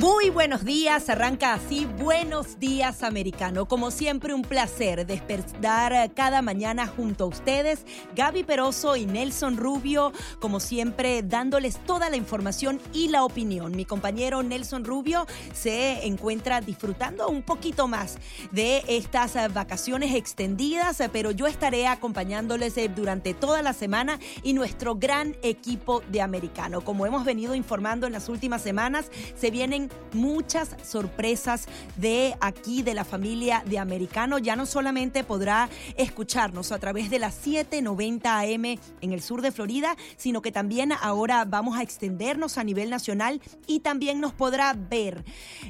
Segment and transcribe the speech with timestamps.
[0.00, 3.68] Muy buenos días, arranca así Buenos Días Americano.
[3.68, 7.84] Como siempre, un placer despertar cada mañana junto a ustedes,
[8.16, 13.76] Gaby Peroso y Nelson Rubio, como siempre dándoles toda la información y la opinión.
[13.76, 18.16] Mi compañero Nelson Rubio se encuentra disfrutando un poquito más
[18.52, 25.36] de estas vacaciones extendidas, pero yo estaré acompañándoles durante toda la semana y nuestro gran
[25.42, 26.80] equipo de americano.
[26.80, 32.94] Como hemos venido informando en las últimas semanas, se vienen muchas sorpresas de aquí, de
[32.94, 34.38] la familia de Americano.
[34.38, 39.52] Ya no solamente podrá escucharnos a través de las 790 AM en el sur de
[39.52, 44.74] Florida, sino que también ahora vamos a extendernos a nivel nacional y también nos podrá
[44.74, 45.24] ver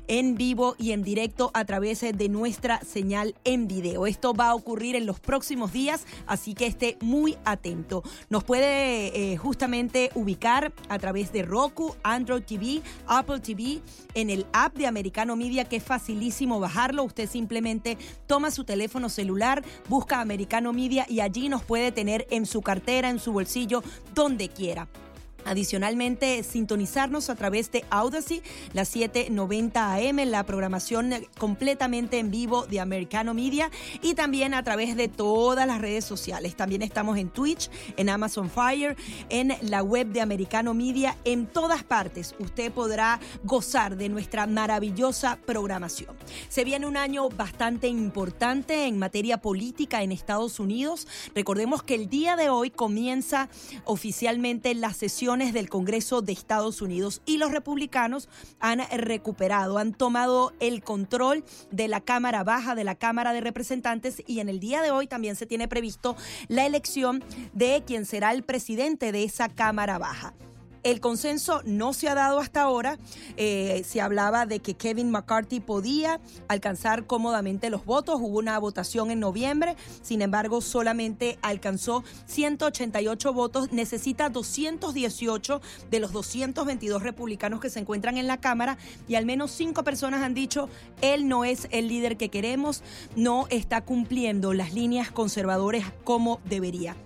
[0.09, 4.07] en vivo y en directo a través de nuestra señal en video.
[4.07, 8.02] Esto va a ocurrir en los próximos días, así que esté muy atento.
[8.29, 13.80] Nos puede eh, justamente ubicar a través de Roku, Android TV, Apple TV
[14.14, 17.04] en el app de Americano Media, que es facilísimo bajarlo.
[17.04, 22.46] Usted simplemente toma su teléfono celular, busca Americano Media y allí nos puede tener en
[22.46, 23.82] su cartera, en su bolsillo,
[24.15, 24.88] donde quiera.
[25.45, 32.80] Adicionalmente, sintonizarnos a través de Audacy, las 790 AM, la programación completamente en vivo de
[32.80, 33.71] Americano Media
[34.02, 36.57] y también a través de todas las redes sociales.
[36.57, 38.97] También estamos en Twitch, en Amazon Fire,
[39.29, 42.35] en la web de Americano Media, en todas partes.
[42.38, 46.16] Usted podrá gozar de nuestra maravillosa programación.
[46.49, 51.07] Se viene un año bastante importante en materia política en Estados Unidos.
[51.35, 53.49] Recordemos que el día de hoy comienza
[53.85, 58.29] oficialmente la sesión del Congreso de Estados Unidos y los republicanos
[58.60, 64.22] han recuperado, han tomado el control de la Cámara Baja, de la Cámara de Representantes
[64.27, 66.15] y en el día de hoy también se tiene previsto
[66.49, 67.25] la elección
[67.55, 70.34] de quien será el presidente de esa Cámara Baja.
[70.82, 72.98] El consenso no se ha dado hasta ahora.
[73.36, 78.19] Eh, se hablaba de que Kevin McCarthy podía alcanzar cómodamente los votos.
[78.20, 79.76] Hubo una votación en noviembre.
[80.00, 83.72] Sin embargo, solamente alcanzó 188 votos.
[83.72, 88.78] Necesita 218 de los 222 republicanos que se encuentran en la Cámara.
[89.06, 90.70] Y al menos cinco personas han dicho,
[91.02, 92.82] él no es el líder que queremos,
[93.16, 96.96] no está cumpliendo las líneas conservadoras como debería.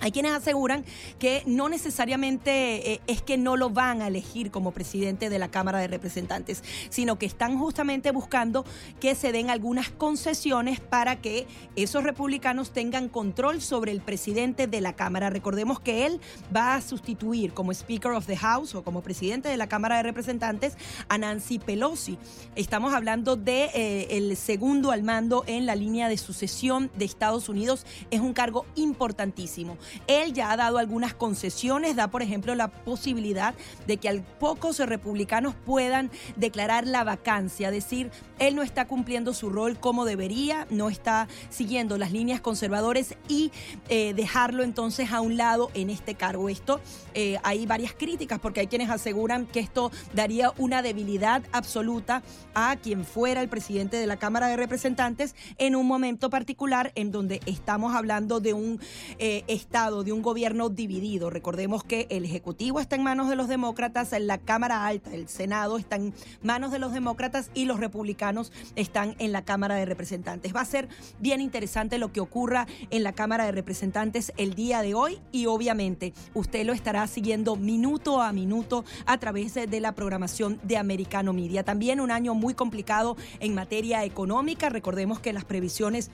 [0.00, 0.84] Hay quienes aseguran
[1.18, 5.50] que no necesariamente eh, es que no lo van a elegir como presidente de la
[5.50, 8.64] Cámara de Representantes, sino que están justamente buscando
[9.00, 11.46] que se den algunas concesiones para que
[11.76, 15.30] esos republicanos tengan control sobre el presidente de la Cámara.
[15.30, 16.20] Recordemos que él
[16.54, 20.02] va a sustituir como Speaker of the House o como presidente de la Cámara de
[20.02, 20.76] Representantes
[21.08, 22.18] a Nancy Pelosi.
[22.56, 27.48] Estamos hablando de eh, el segundo al mando en la línea de sucesión de Estados
[27.48, 27.86] Unidos.
[28.10, 29.78] Es un cargo importantísimo.
[30.06, 33.54] Él ya ha dado algunas concesiones, da por ejemplo la posibilidad
[33.86, 39.50] de que al pocos republicanos puedan declarar la vacancia, decir, él no está cumpliendo su
[39.50, 43.52] rol como debería, no está siguiendo las líneas conservadores y
[43.88, 46.48] eh, dejarlo entonces a un lado en este cargo.
[46.48, 46.80] Esto
[47.14, 52.22] eh, hay varias críticas porque hay quienes aseguran que esto daría una debilidad absoluta
[52.54, 57.12] a quien fuera el presidente de la Cámara de Representantes en un momento particular en
[57.12, 58.80] donde estamos hablando de un
[59.18, 61.30] eh, de un gobierno dividido.
[61.30, 65.78] Recordemos que el Ejecutivo está en manos de los demócratas, la Cámara Alta, el Senado
[65.78, 70.54] está en manos de los demócratas y los republicanos están en la Cámara de Representantes.
[70.54, 74.80] Va a ser bien interesante lo que ocurra en la Cámara de Representantes el día
[74.80, 79.96] de hoy y obviamente usted lo estará siguiendo minuto a minuto a través de la
[79.96, 81.64] programación de Americano Media.
[81.64, 84.68] También un año muy complicado en materia económica.
[84.68, 86.12] Recordemos que las previsiones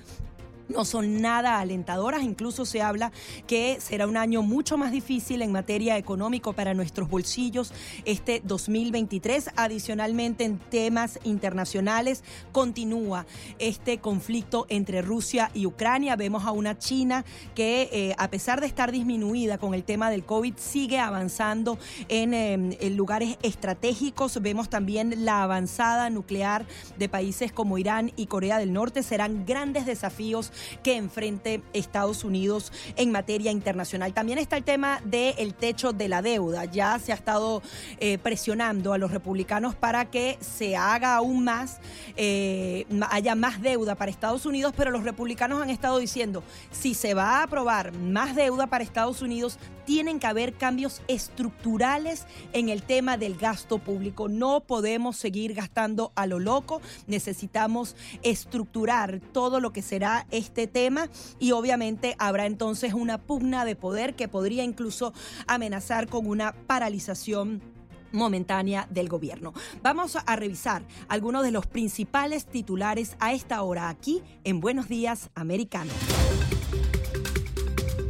[0.71, 2.23] no son nada alentadoras.
[2.23, 3.13] Incluso se habla
[3.47, 7.73] que será un año mucho más difícil en materia económica para nuestros bolsillos
[8.05, 9.51] este 2023.
[9.57, 13.27] Adicionalmente, en temas internacionales, continúa
[13.59, 16.17] este conflicto entre Rusia y Ucrania.
[16.17, 20.25] Vemos a una China que, eh, a pesar de estar disminuida con el tema del
[20.25, 24.41] COVID, sigue avanzando em, en lugares estratégicos.
[24.41, 26.65] Vemos también la avanzada nuclear
[26.99, 29.03] de países como Irán y Corea del Norte.
[29.03, 30.53] Serán grandes desafíos
[30.83, 34.13] que enfrente Estados Unidos en materia internacional.
[34.13, 36.65] También está el tema del techo de la deuda.
[36.65, 37.63] Ya se ha estado
[37.99, 41.79] eh, presionando a los republicanos para que se haga aún más,
[42.17, 47.15] eh, haya más deuda para Estados Unidos, pero los republicanos han estado diciendo, si se
[47.15, 49.59] va a aprobar más deuda para Estados Unidos,
[49.91, 54.29] tienen que haber cambios estructurales en el tema del gasto público.
[54.29, 60.67] No podemos seguir gastando a lo loco, necesitamos estructurar todo lo que será este este
[60.67, 61.09] tema
[61.39, 65.15] y obviamente habrá entonces una pugna de poder que podría incluso
[65.47, 67.63] amenazar con una paralización
[68.11, 69.55] momentánea del gobierno.
[69.81, 75.31] Vamos a revisar algunos de los principales titulares a esta hora aquí en Buenos Días
[75.37, 75.93] Americano.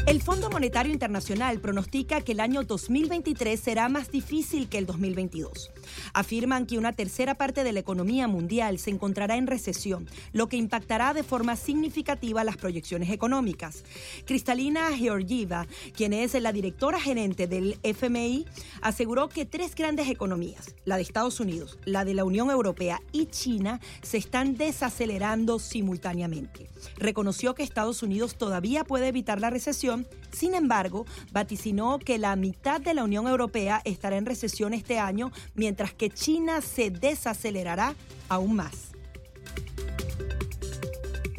[0.07, 5.71] El Fondo Monetario Internacional pronostica que el año 2023 será más difícil que el 2022.
[6.15, 10.57] Afirman que una tercera parte de la economía mundial se encontrará en recesión, lo que
[10.57, 13.85] impactará de forma significativa las proyecciones económicas.
[14.27, 18.47] Cristalina Georgieva, quien es la directora gerente del FMI,
[18.83, 23.27] aseguró que tres grandes economías, la de Estados Unidos, la de la Unión Europea y
[23.27, 26.69] China, se están desacelerando simultáneamente.
[26.97, 29.90] Reconoció que Estados Unidos todavía puede evitar la recesión
[30.33, 35.33] sin embargo, vaticinó que la mitad de la Unión Europea estará en recesión este año,
[35.55, 37.95] mientras que China se desacelerará
[38.29, 38.90] aún más.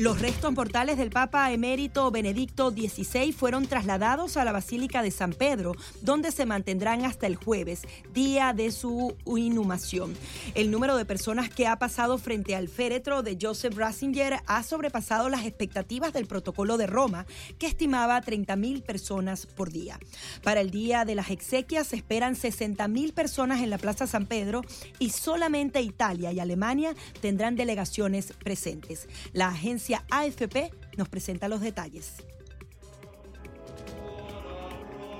[0.02, 5.32] Los restos mortales del Papa emérito Benedicto XVI fueron trasladados a la Basílica de San
[5.32, 10.16] Pedro, donde se mantendrán hasta el jueves, día de su inhumación.
[10.56, 15.30] El número de personas que ha pasado frente al féretro de Joseph Ratzinger ha sobrepasado
[15.30, 17.28] las expectativas del protocolo de Roma,
[17.60, 20.00] que estimaba 30.000 personas por día.
[20.42, 24.64] Para el día de las exequias se esperan 60.000 personas en la Plaza San Pedro
[24.98, 29.08] y solamente Italia y Alemania tendrán delegaciones presentes.
[29.34, 32.16] La agencia AFP nos presenta los detalles.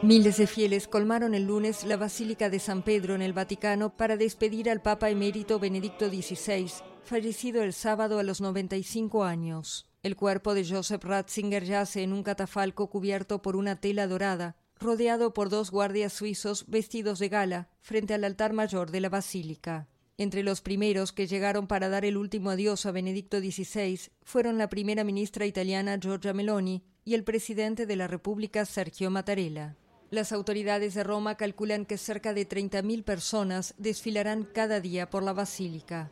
[0.04, 4.18] Miles de fieles colmaron el lunes la Basílica de San Pedro en el Vaticano para
[4.18, 6.72] despedir al Papa emérito Benedicto XVI,
[7.04, 9.86] fallecido el sábado a los 95 años.
[10.02, 15.36] El cuerpo de Joseph Ratzinger yace en un catafalco cubierto por una tela dorada, rodeado
[15.36, 19.88] por dos guardias suizos vestidos de gala, frente al altar mayor de la basílica.
[20.22, 24.70] Entre los primeros que llegaron para dar el último adiós a Benedicto XVI fueron la
[24.70, 29.78] primera ministra italiana Giorgia Meloni y el presidente de la República Sergio Mattarella.
[30.12, 35.34] Las autoridades de Roma calculan que cerca de 30.000 personas desfilarán cada día por la
[35.34, 36.12] basílica.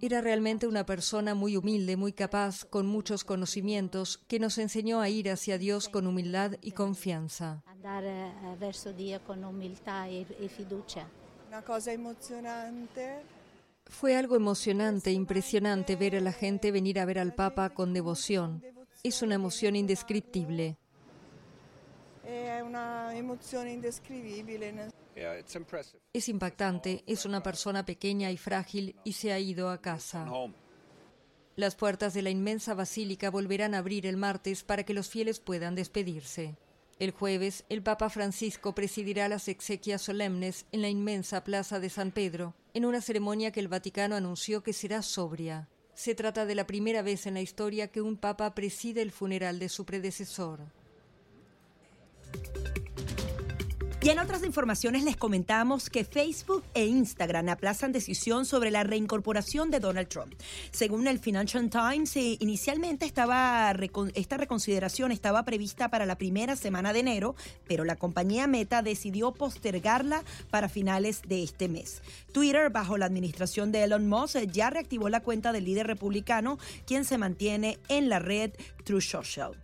[0.00, 5.08] Era realmente una persona muy humilde, muy capaz, con muchos conocimientos, que nos enseñó a
[5.08, 7.62] ir hacia Dios con humildad y confianza.
[7.66, 8.32] Eh,
[11.48, 13.22] una cosa emocionante.
[13.86, 18.62] Fue algo emocionante, impresionante ver a la gente venir a ver al Papa con devoción.
[19.02, 20.76] Es una emoción indescriptible.
[22.26, 23.14] Es una.
[26.12, 30.26] Es impactante, es una persona pequeña y frágil y se ha ido a casa.
[31.54, 35.40] Las puertas de la inmensa basílica volverán a abrir el martes para que los fieles
[35.40, 36.58] puedan despedirse.
[36.98, 42.10] El jueves, el Papa Francisco presidirá las exequias solemnes en la inmensa Plaza de San
[42.10, 45.68] Pedro, en una ceremonia que el Vaticano anunció que será sobria.
[45.94, 49.58] Se trata de la primera vez en la historia que un Papa preside el funeral
[49.58, 50.60] de su predecesor.
[54.06, 59.68] Y en otras informaciones les comentamos que Facebook e Instagram aplazan decisión sobre la reincorporación
[59.72, 60.32] de Donald Trump.
[60.70, 67.00] Según el Financial Times, eh, inicialmente esta reconsideración estaba prevista para la primera semana de
[67.00, 67.34] enero,
[67.66, 72.00] pero la compañía Meta decidió postergarla para finales de este mes.
[72.30, 77.04] Twitter, bajo la administración de Elon Musk, ya reactivó la cuenta del líder republicano, quien
[77.04, 78.52] se mantiene en la red
[78.84, 79.56] True Social.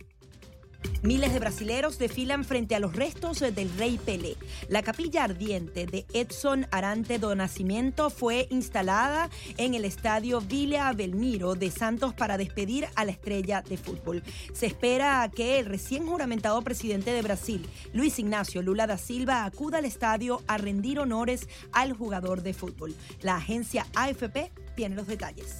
[1.03, 4.37] Miles de brasileros desfilan frente a los restos del rey Pelé.
[4.69, 11.55] La capilla ardiente de Edson Arante do Nascimento fue instalada en el estadio Villa Belmiro
[11.55, 14.23] de Santos para despedir a la estrella de fútbol.
[14.53, 19.79] Se espera que el recién juramentado presidente de Brasil, Luis Ignacio Lula da Silva, acuda
[19.79, 22.95] al estadio a rendir honores al jugador de fútbol.
[23.21, 25.59] La agencia AFP tiene los detalles.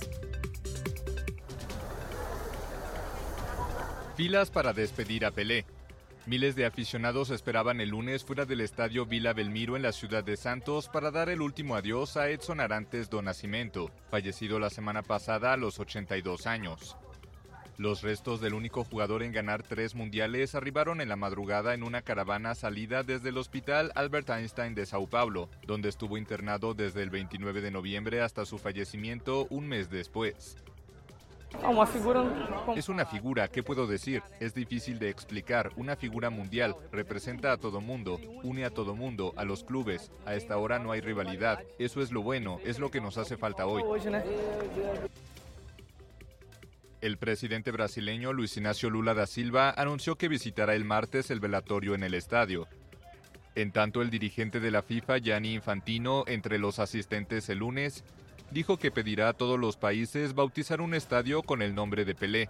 [4.15, 5.65] Filas para despedir a Pelé.
[6.27, 10.38] Miles de aficionados esperaban el lunes fuera del estadio Vila Belmiro en la ciudad de
[10.38, 15.51] Santos para dar el último adiós a Edson Arantes do Nascimento, fallecido la semana pasada
[15.51, 16.96] a los 82 años.
[17.79, 22.03] Los restos del único jugador en ganar tres mundiales arribaron en la madrugada en una
[22.03, 27.10] caravana salida desde el Hospital Albert Einstein de Sao Paulo, donde estuvo internado desde el
[27.10, 30.55] 29 de noviembre hasta su fallecimiento un mes después.
[32.75, 34.22] Es una figura, ¿qué puedo decir?
[34.39, 35.72] Es difícil de explicar.
[35.75, 36.75] Una figura mundial.
[36.91, 38.19] Representa a todo mundo.
[38.43, 40.12] Une a todo mundo, a los clubes.
[40.25, 41.63] A esta hora no hay rivalidad.
[41.79, 43.83] Eso es lo bueno, es lo que nos hace falta hoy.
[47.01, 51.95] El presidente brasileño Luis Ignacio Lula da Silva anunció que visitará el martes el velatorio
[51.95, 52.67] en el estadio.
[53.55, 58.03] En tanto, el dirigente de la FIFA, Gianni Infantino, entre los asistentes el lunes,
[58.53, 62.50] dijo que pedirá a todos los países bautizar un estadio con el nombre de Pelé.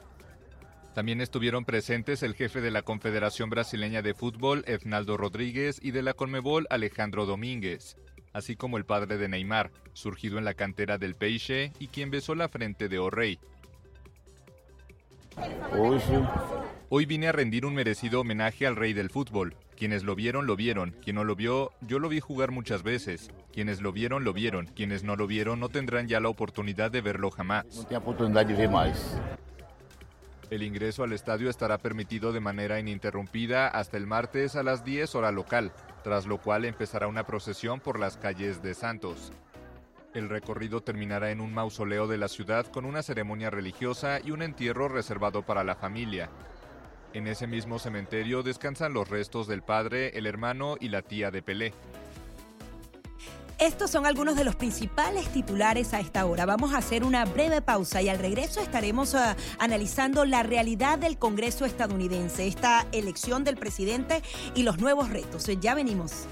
[0.93, 6.03] También estuvieron presentes el jefe de la Confederación Brasileña de Fútbol, Ednaldo Rodríguez, y de
[6.03, 7.97] la Conmebol, Alejandro Domínguez,
[8.31, 12.35] así como el padre de Neymar, surgido en la cantera del Peixe y quien besó
[12.35, 13.39] la frente de O'Reilly.
[16.89, 19.55] Hoy vine a rendir un merecido homenaje al rey del fútbol.
[19.77, 20.91] Quienes lo vieron, lo vieron.
[21.03, 23.31] Quien no lo vio, yo lo vi jugar muchas veces.
[23.51, 24.67] Quienes lo vieron, lo vieron.
[24.67, 27.65] Quienes no lo vieron, no tendrán ya la oportunidad de verlo jamás.
[27.75, 29.17] No tiene oportunidad de ver más.
[30.49, 35.15] El ingreso al estadio estará permitido de manera ininterrumpida hasta el martes a las 10
[35.15, 35.71] hora local,
[36.03, 39.31] tras lo cual empezará una procesión por las calles de Santos.
[40.13, 44.43] El recorrido terminará en un mausoleo de la ciudad con una ceremonia religiosa y un
[44.43, 46.29] entierro reservado para la familia.
[47.13, 51.43] En ese mismo cementerio descansan los restos del padre, el hermano y la tía de
[51.43, 51.73] Pelé.
[53.59, 56.45] Estos son algunos de los principales titulares a esta hora.
[56.45, 61.19] Vamos a hacer una breve pausa y al regreso estaremos uh, analizando la realidad del
[61.19, 64.23] Congreso estadounidense, esta elección del presidente
[64.55, 65.47] y los nuevos retos.
[65.61, 66.27] Ya venimos.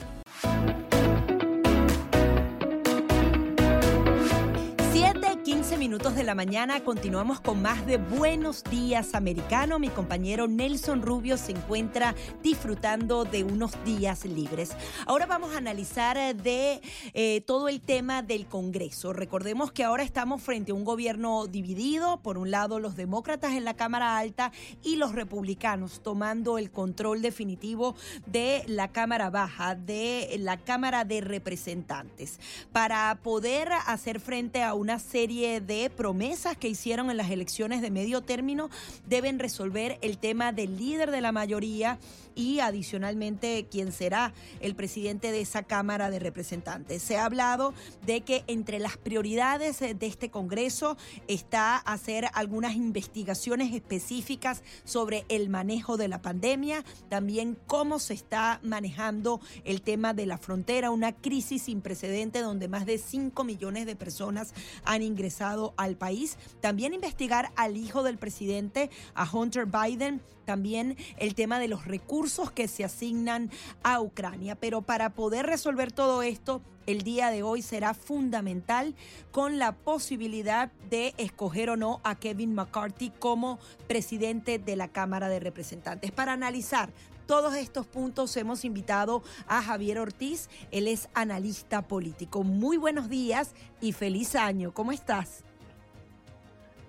[5.92, 9.78] Minutos de la mañana continuamos con más de Buenos Días Americano.
[9.78, 14.72] Mi compañero Nelson Rubio se encuentra disfrutando de unos días libres.
[15.06, 16.82] Ahora vamos a analizar eh, de
[17.14, 19.12] eh, todo el tema del Congreso.
[19.12, 23.66] Recordemos que ahora estamos frente a un gobierno dividido, por un lado los demócratas en
[23.66, 30.38] la Cámara Alta y los republicanos tomando el control definitivo de la Cámara Baja, de
[30.40, 32.40] la Cámara de Representantes,
[32.72, 37.92] para poder hacer frente a una serie de promesas que hicieron en las elecciones de
[37.92, 38.70] medio término
[39.08, 42.00] deben resolver el tema del líder de la mayoría
[42.36, 47.02] y adicionalmente quién será el presidente de esa Cámara de Representantes.
[47.02, 47.74] Se ha hablado
[48.06, 50.98] de que entre las prioridades de este Congreso
[51.28, 58.60] está hacer algunas investigaciones específicas sobre el manejo de la pandemia, también cómo se está
[58.64, 63.86] manejando el tema de la frontera, una crisis sin precedente donde más de 5 millones
[63.86, 66.38] de personas han ingresado al país.
[66.60, 72.52] También investigar al hijo del presidente, a Hunter Biden, también el tema de los recursos
[72.52, 73.52] que se asignan
[73.84, 74.56] a Ucrania.
[74.56, 78.96] Pero para poder resolver todo esto, el día de hoy será fundamental
[79.32, 85.30] con la posibilidad de escoger o no a Kevin McCarthy como presidente de la Cámara
[85.30, 86.12] de Representantes.
[86.12, 86.92] Para analizar
[87.28, 92.44] todos estos puntos hemos invitado a Javier Ortiz, él es analista político.
[92.44, 94.74] Muy buenos días y feliz año.
[94.74, 95.44] ¿Cómo estás?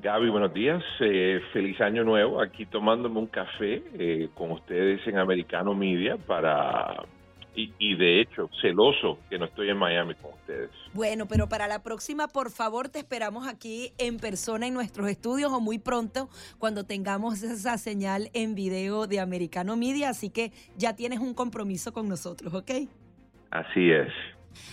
[0.02, 0.82] Gaby, buenos días.
[0.98, 2.42] Eh, feliz año nuevo.
[2.42, 7.04] Aquí tomándome un café eh, con ustedes en Americano Media para...
[7.54, 10.70] Y, de hecho, celoso que no estoy en Miami con ustedes.
[10.94, 15.52] Bueno, pero para la próxima, por favor, te esperamos aquí en persona en nuestros estudios
[15.52, 20.08] o muy pronto cuando tengamos esa señal en video de Americano Media.
[20.08, 22.70] Así que ya tienes un compromiso con nosotros, ¿ok?
[23.50, 24.08] Así es.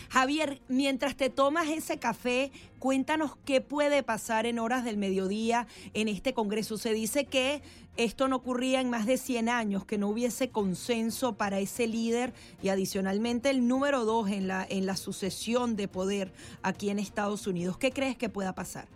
[0.09, 6.07] Javier, mientras te tomas ese café, cuéntanos qué puede pasar en horas del mediodía en
[6.07, 6.77] este Congreso.
[6.77, 7.61] Se dice que
[7.97, 12.33] esto no ocurría en más de 100 años, que no hubiese consenso para ese líder
[12.63, 16.31] y adicionalmente el número dos en la, en la sucesión de poder
[16.63, 17.77] aquí en Estados Unidos.
[17.77, 18.87] ¿Qué crees que pueda pasar?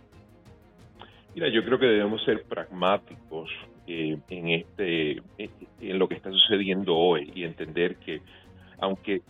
[1.34, 3.50] Mira, yo creo que debemos ser pragmáticos
[3.86, 8.22] eh, en, este, en lo que está sucediendo hoy y entender que
[8.84, 9.22] aunque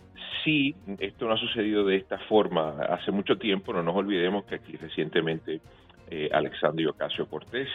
[0.43, 4.55] sí, esto no ha sucedido de esta forma hace mucho tiempo, no nos olvidemos que
[4.55, 5.61] aquí recientemente
[6.09, 7.69] eh, Alexandria Ocasio Cortés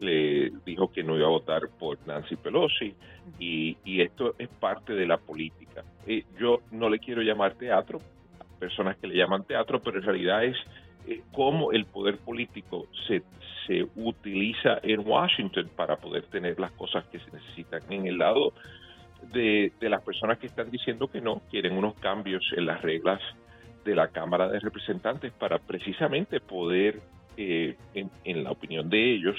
[0.00, 2.94] le dijo que no iba a votar por Nancy Pelosi
[3.38, 5.82] y, esto es parte de la política.
[6.06, 8.00] Eh, yo no le quiero llamar teatro,
[8.58, 10.56] personas que le llaman teatro, pero en realidad es
[11.06, 13.22] eh, cómo el poder político se,
[13.66, 17.80] se utiliza en Washington para poder tener las cosas que se necesitan.
[17.90, 18.52] En el lado
[19.32, 23.20] de, las personas que están diciendo que no, quieren unos cambios en las reglas
[23.84, 27.00] de la Cámara de Representantes para precisamente poder,
[27.36, 29.36] eh, en, la opinión de ellos,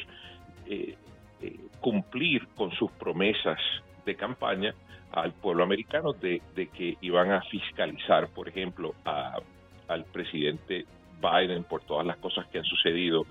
[0.65, 0.96] eh,
[1.41, 3.60] eh, cumplir con sus promesas
[4.06, 4.74] de campaña
[5.12, 10.86] al pueblo americano de, que iban a fiscalizar, por ejemplo, al presidente
[11.22, 13.25] Biden por todas las cosas que han sucedido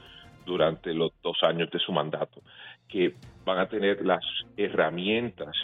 [0.44, 2.40] durante los dos años de su mandato,
[2.88, 4.24] que van a tener las
[4.56, 5.54] herramientas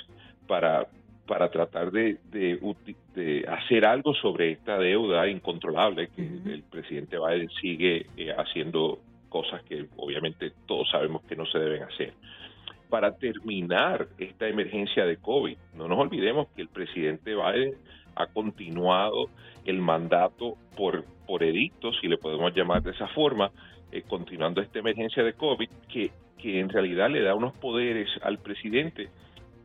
[0.53, 0.87] para,
[1.27, 8.05] para tratar de, de, hacer algo sobre esta deuda incontrolable que el presidente Biden sigue
[8.19, 8.99] eh, haciendo
[9.31, 12.13] cosas que obviamente todos sabemos que no se deben hacer.
[12.91, 17.73] Para terminar esta emergencia de COVID, no nos olvidemos que el presidente Biden
[18.15, 19.31] ha continuado
[19.65, 23.51] el mandato por, por edictos, si le podemos llamar de esa forma,
[23.91, 28.39] eh, continuando esta emergencia de COVID, que que en realidad le da unos poderes al
[28.39, 29.09] presidente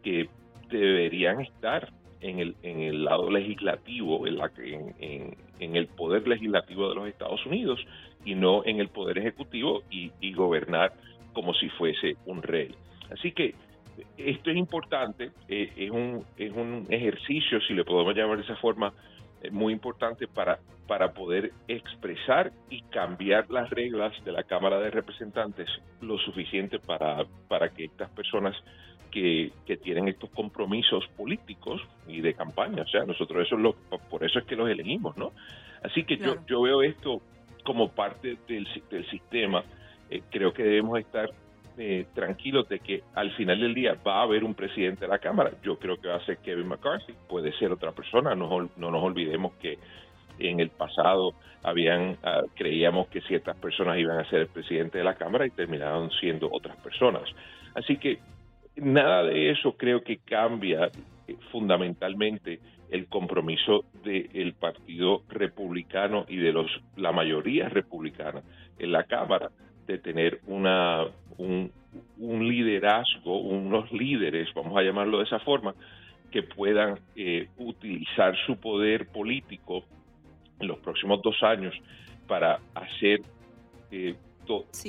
[0.03, 0.29] que
[0.69, 6.89] deberían estar en el, en el lado legislativo, en, la, en, en, el poder legislativo
[6.89, 7.79] de los Estados Unidos
[8.25, 10.93] y no en el poder ejecutivo y, gobernar
[11.33, 12.75] como si fuese un rey.
[13.11, 13.55] Así que
[14.17, 18.55] esto es importante, eh, es, un, es un ejercicio, si le podemos llamar de esa
[18.57, 18.93] forma,
[19.41, 24.91] eh, muy importante para, para poder expresar y cambiar las reglas de la Cámara de
[24.91, 25.69] Representantes
[26.01, 28.55] lo suficiente para, para que estas personas
[29.65, 32.83] que, tienen estos compromisos políticos y de campaña.
[32.83, 33.73] O sea, nosotros eso es lo,
[34.09, 35.31] por eso es que los elegimos, ¿no?
[35.83, 37.21] Así que yo, yo veo esto
[37.63, 39.63] como parte del, del sistema.
[40.09, 41.29] Eh, creo que debemos estar
[41.77, 45.19] eh, tranquilos de que al final del día va a haber un presidente de la
[45.19, 45.51] Cámara.
[45.63, 48.35] Yo creo que va a ser Kevin McCarthy, puede ser otra persona.
[48.35, 49.77] No, no nos olvidemos que
[50.39, 51.33] en el pasado
[51.63, 55.51] habían ah, creíamos que ciertas personas iban a ser el presidente de la Cámara y
[55.51, 57.23] terminaron siendo otras personas.
[57.73, 58.19] Así que
[58.77, 60.91] nada de eso creo que cambia
[61.27, 68.41] eh, fundamentalmente el compromiso del Partido Republicano y de los la mayoría republicana
[68.79, 69.49] en la Cámara
[69.85, 71.05] de tener una
[71.37, 71.71] un,
[72.17, 75.73] liderazgo, unos líderes, vamos a llamarlo de esa forma,
[76.31, 79.83] que puedan eh, utilizar su poder político
[80.59, 81.73] en los próximos dos años
[82.27, 83.21] para hacer
[83.91, 84.15] eh,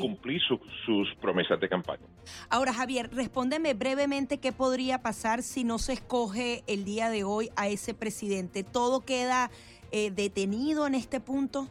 [0.01, 2.05] cumplir sus promesas de campaña.
[2.51, 7.51] Ahora, Javier, respóndeme brevemente qué podría pasar si no se escoge el día de hoy
[7.57, 8.65] a ese presidente.
[8.65, 9.51] ¿Todo queda
[9.91, 11.69] eh, detenido en este punto?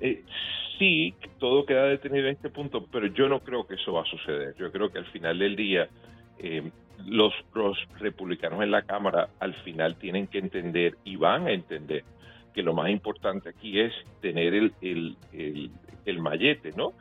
[0.00, 0.22] Eh,
[0.78, 4.06] sí, todo queda detenido en este punto, pero yo no creo que eso va a
[4.06, 4.54] suceder.
[4.58, 5.88] Yo creo que al final del día
[6.38, 6.70] eh,
[7.06, 12.04] los, los republicanos en la Cámara al final tienen que entender y van a entender
[12.54, 15.70] que lo más importante aquí es tener el, el,
[16.06, 16.92] el, mallete, ¿no?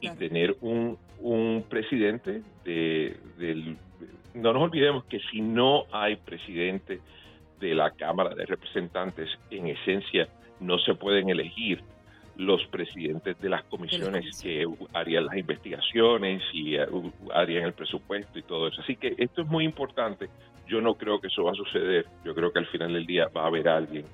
[0.00, 3.76] Y tener un, un presidente de, del...
[4.34, 7.00] No nos olvidemos que si no hay presidente
[7.58, 10.28] de la Cámara de Representantes, en esencia
[10.60, 11.82] no se pueden elegir
[12.36, 16.86] los presidentes de las comisiones que harían las investigaciones y eh,
[17.34, 18.80] harían el presupuesto y todo eso.
[18.80, 20.28] Así que esto es muy importante.
[20.68, 22.06] Yo no creo que eso va a suceder.
[22.24, 24.04] Yo creo que al final del día va a haber alguien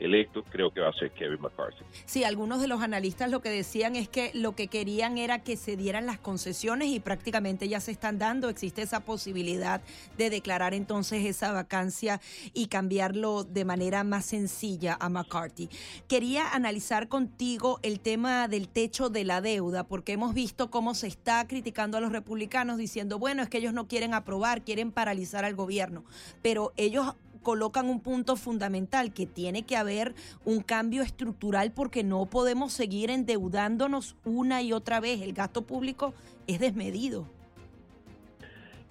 [0.00, 1.84] electo, creo que va a ser Kevin McCarthy.
[2.06, 5.56] Sí, algunos de los analistas lo que decían es que lo que querían era que
[5.56, 8.48] se dieran las concesiones y prácticamente ya se están dando.
[8.48, 9.80] Existe esa posibilidad
[10.16, 12.20] de declarar entonces esa vacancia
[12.54, 15.68] y cambiarlo de manera más sencilla a McCarthy.
[16.08, 21.06] Quería analizar contigo el tema del techo de la deuda, porque hemos visto cómo se
[21.06, 25.44] está criticando a los republicanos diciendo, bueno, es que ellos no quieren aprobar, quieren paralizar
[25.44, 26.04] al gobierno,
[26.42, 32.26] pero ellos colocan un punto fundamental, que tiene que haber un cambio estructural porque no
[32.26, 35.22] podemos seguir endeudándonos una y otra vez.
[35.22, 36.14] El gasto público
[36.46, 37.26] es desmedido.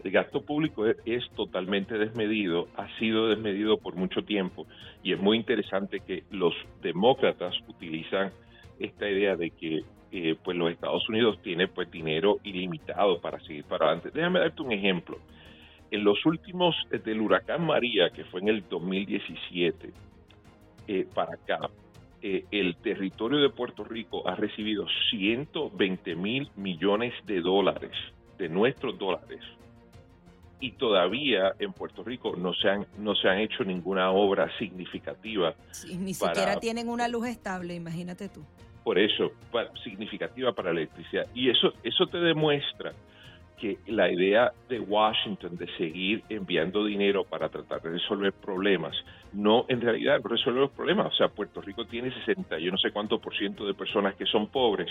[0.03, 4.65] El gasto público es, totalmente desmedido, ha sido desmedido por mucho tiempo
[5.03, 8.31] y es muy interesante que los demócratas utilizan
[8.79, 9.81] esta idea de que
[10.12, 14.12] eh, pues los Estados Unidos tienen pues dinero ilimitado para seguir para adelante.
[14.13, 15.19] Déjame darte un ejemplo
[15.91, 19.91] en los últimos, desde el huracán María, que fue en el 2017,
[20.88, 21.69] eh, para acá,
[22.21, 27.91] eh, el territorio de Puerto Rico ha recibido 120 mil millones de dólares,
[28.38, 29.41] de nuestros dólares,
[30.60, 35.56] y todavía en Puerto Rico no se han, no se han hecho ninguna obra significativa.
[35.97, 38.43] ni siquiera tienen una luz estable, imagínate tú.
[38.84, 39.32] Por eso,
[39.84, 41.28] significativa para la electricidad.
[41.34, 42.93] Y eso, eso te demuestra
[43.59, 48.95] que la idea de Washington de seguir enviando dinero para tratar de resolver problemas,
[49.33, 51.07] no en realidad resolver los problemas.
[51.07, 54.25] O sea, Puerto Rico tiene 60, yo no sé cuánto por ciento de personas que
[54.25, 54.89] son pobres.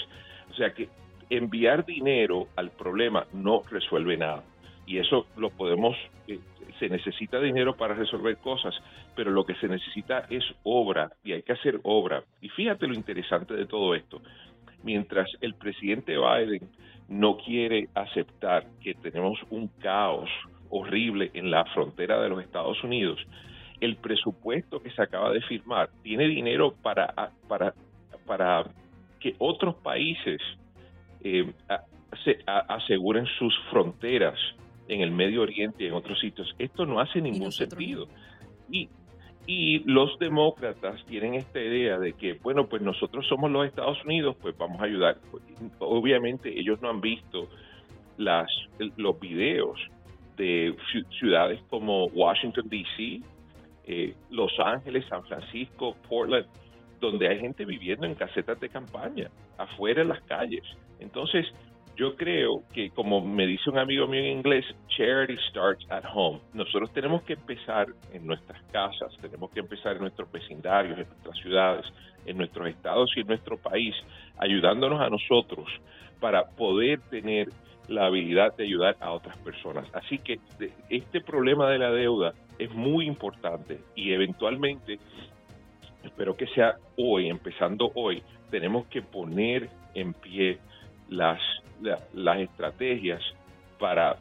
[0.51, 0.89] O sea que
[1.31, 4.45] enviar dinero al problema no resuelve nada.
[4.87, 6.39] Y eso lo podemos, eh,
[6.79, 8.75] se necesita dinero para resolver cosas,
[9.15, 12.23] pero lo que se necesita es obra y hay que hacer obra.
[12.41, 14.23] Y fíjate lo interesante de todo esto.
[14.83, 16.71] Mientras el presidente Biden
[17.09, 20.29] no quiere aceptar que tenemos un caos
[20.71, 23.19] horrible en la frontera de los Estados Unidos,
[23.81, 27.75] el presupuesto que se acaba de firmar tiene dinero para, para,
[28.27, 28.65] para
[29.21, 30.41] que otros países
[31.23, 31.51] eh,
[32.25, 34.39] se, aseguren sus fronteras
[34.89, 36.55] en el Medio Oriente y en otros sitios.
[36.59, 38.09] Esto no hace ningún sentido.
[38.71, 38.89] Y
[39.51, 44.37] y los demócratas tienen esta idea de que, bueno, pues nosotros somos los Estados Unidos,
[44.43, 45.17] pues vamos a ayudar.
[45.79, 47.49] Obviamente ellos no han visto
[48.19, 48.47] las,
[48.99, 49.81] los videos
[50.37, 50.77] de
[51.19, 53.23] ciudades como Washington, D.C.,
[53.85, 56.47] eh, Los Ángeles, San Francisco, Portland,
[57.01, 60.65] donde hay gente viviendo en casetas de campaña, afuera en las calles.
[61.01, 61.47] Entonces,
[61.99, 66.39] yo creo que, como me dice un amigo mío en inglés, charity starts at home.
[66.55, 71.37] Nosotros tenemos que empezar en nuestras casas, tenemos que empezar en nuestros vecindarios, en nuestras
[71.39, 71.87] ciudades,
[72.25, 73.97] en nuestros estados y en nuestro país,
[74.39, 75.67] ayudándonos a nosotros
[76.21, 77.49] para poder tener
[77.89, 79.85] la habilidad de ayudar a otras personas.
[79.93, 80.39] Así que
[80.91, 85.01] este problema de la deuda es muy importante y eventualmente,
[86.05, 90.59] espero que sea hoy, empezando hoy, tenemos que poner en pie
[91.09, 91.41] las,
[91.81, 93.23] las estrategias
[93.79, 94.17] para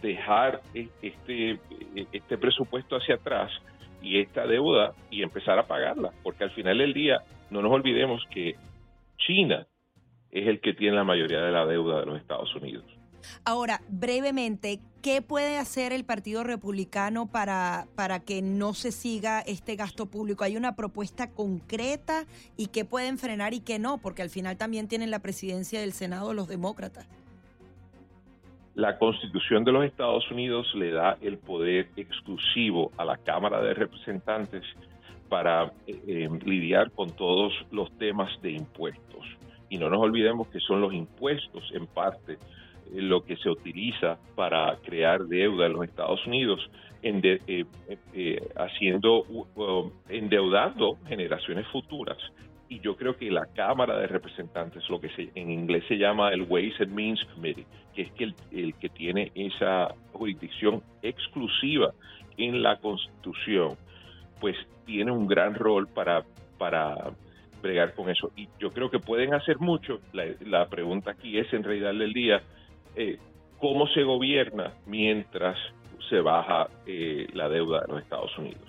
[0.00, 1.58] dejar e, este,
[2.12, 3.50] este presupuesto hacia atrás
[4.02, 8.22] y esta deuda y empezar a pagarla, porque al final del día no nos olvidemos
[8.30, 8.56] que
[9.18, 9.66] China
[10.30, 12.84] es el que tiene la mayoría de la deuda de los Estados Unidos.
[13.44, 19.76] Ahora, brevemente, ¿qué puede hacer el Partido Republicano para, para que no se siga este
[19.76, 20.44] gasto público?
[20.44, 22.24] ¿Hay una propuesta concreta
[22.56, 23.98] y qué pueden frenar y qué no?
[23.98, 27.08] Porque al final también tienen la presidencia del Senado los demócratas.
[28.74, 33.74] La Constitución de los Estados Unidos le da el poder exclusivo a la Cámara de
[33.74, 34.62] Representantes
[35.28, 39.26] para eh, eh, lidiar con todos los temas de impuestos.
[39.68, 42.38] Y no nos olvidemos que son los impuestos en parte
[42.94, 46.70] lo que se utiliza para crear deuda en los Estados Unidos,
[47.02, 47.64] eh, eh,
[48.14, 49.24] eh, haciendo,
[50.08, 52.18] endeudando generaciones futuras.
[52.68, 56.42] Y yo creo que la Cámara de Representantes, lo que en inglés se llama el
[56.42, 61.92] Ways and Means Committee, que es que el, el que tiene esa jurisdicción exclusiva
[62.36, 63.76] en la Constitución,
[64.40, 66.24] pues tiene un gran rol para,
[66.56, 67.12] para
[67.60, 68.30] bregar con eso.
[68.36, 70.00] Y yo creo que pueden hacer mucho.
[70.12, 72.42] La, la pregunta aquí es, en realidad del día,
[72.96, 73.18] eh,
[73.58, 75.56] cómo se gobierna mientras
[76.08, 78.60] se baja eh, la deuda de los Estados Unidos.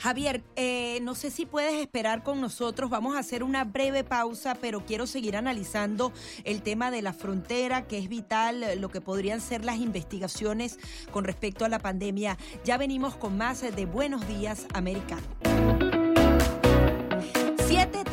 [0.00, 4.56] Javier, eh, no sé si puedes esperar con nosotros, vamos a hacer una breve pausa,
[4.60, 6.12] pero quiero seguir analizando
[6.44, 10.78] el tema de la frontera, que es vital, lo que podrían ser las investigaciones
[11.10, 12.36] con respecto a la pandemia.
[12.64, 15.26] Ya venimos con más de Buenos Días Americano.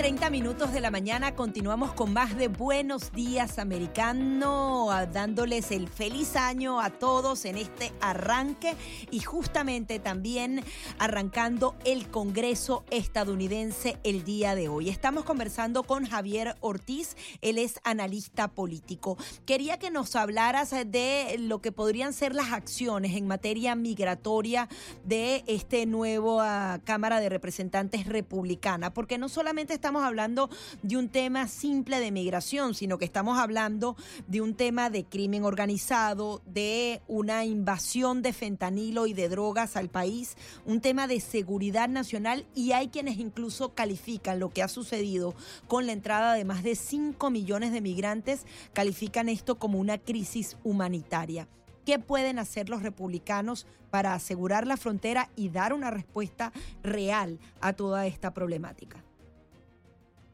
[0.03, 6.35] 7.30 minutos de la mañana continuamos con más de Buenos Días Americano, dándoles el feliz
[6.35, 8.75] año a todos en este arranque
[9.11, 10.61] y justamente también
[10.99, 14.89] arrancando el Congreso estadounidense el día de hoy.
[14.89, 19.17] Estamos conversando con Javier Ortiz, él es analista político.
[19.45, 24.67] Quería que nos hablaras de lo que podrían ser las acciones en materia migratoria
[25.05, 30.49] de este nuevo ah, Cámara de Representantes republicana, porque no solamente solamente estamos hablando
[30.81, 35.43] de un tema simple de migración, sino que estamos hablando de un tema de crimen
[35.43, 41.89] organizado, de una invasión de fentanilo y de drogas al país, un tema de seguridad
[41.89, 45.35] nacional y hay quienes incluso califican lo que ha sucedido
[45.67, 50.57] con la entrada de más de 5 millones de migrantes, califican esto como una crisis
[50.63, 51.47] humanitaria.
[51.85, 56.51] ¿Qué pueden hacer los republicanos para asegurar la frontera y dar una respuesta
[56.81, 59.03] real a toda esta problemática?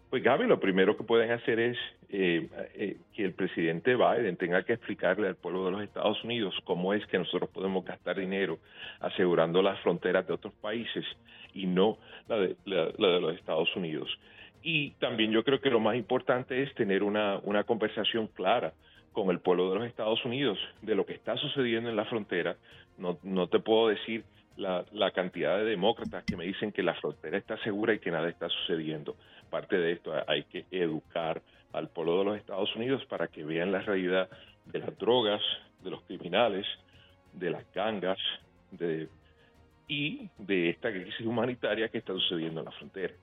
[0.10, 1.78] Pues Gaby, lo primero que pueden hacer es
[2.10, 6.56] eh, eh, que el presidente Biden tenga que explicarle al pueblo de los Estados Unidos
[6.64, 8.58] cómo es que nosotros podemos gastar dinero
[9.02, 11.06] asegurando las fronteras de otros países
[11.54, 14.10] y no la de, los Estados Unidos.
[14.64, 18.74] Y también yo creo que lo más importante es tener una, una conversación clara
[19.14, 22.58] con el pueblo de los Estados Unidos de lo que está sucediendo en la frontera.
[22.98, 24.24] No, no te puedo decir
[24.58, 28.12] la, la cantidad de demócratas que me dicen que la frontera está segura y que
[28.12, 29.16] nada está sucediendo
[29.50, 31.42] parte de esto hay que educar
[31.74, 34.30] al pueblo de los Estados Unidos para que vean la realidad
[34.66, 35.42] de las drogas,
[35.84, 36.66] de los criminales,
[37.34, 38.18] de las gangas
[38.72, 39.08] de,
[39.88, 43.14] y de esta crisis humanitaria que está sucediendo en la frontera.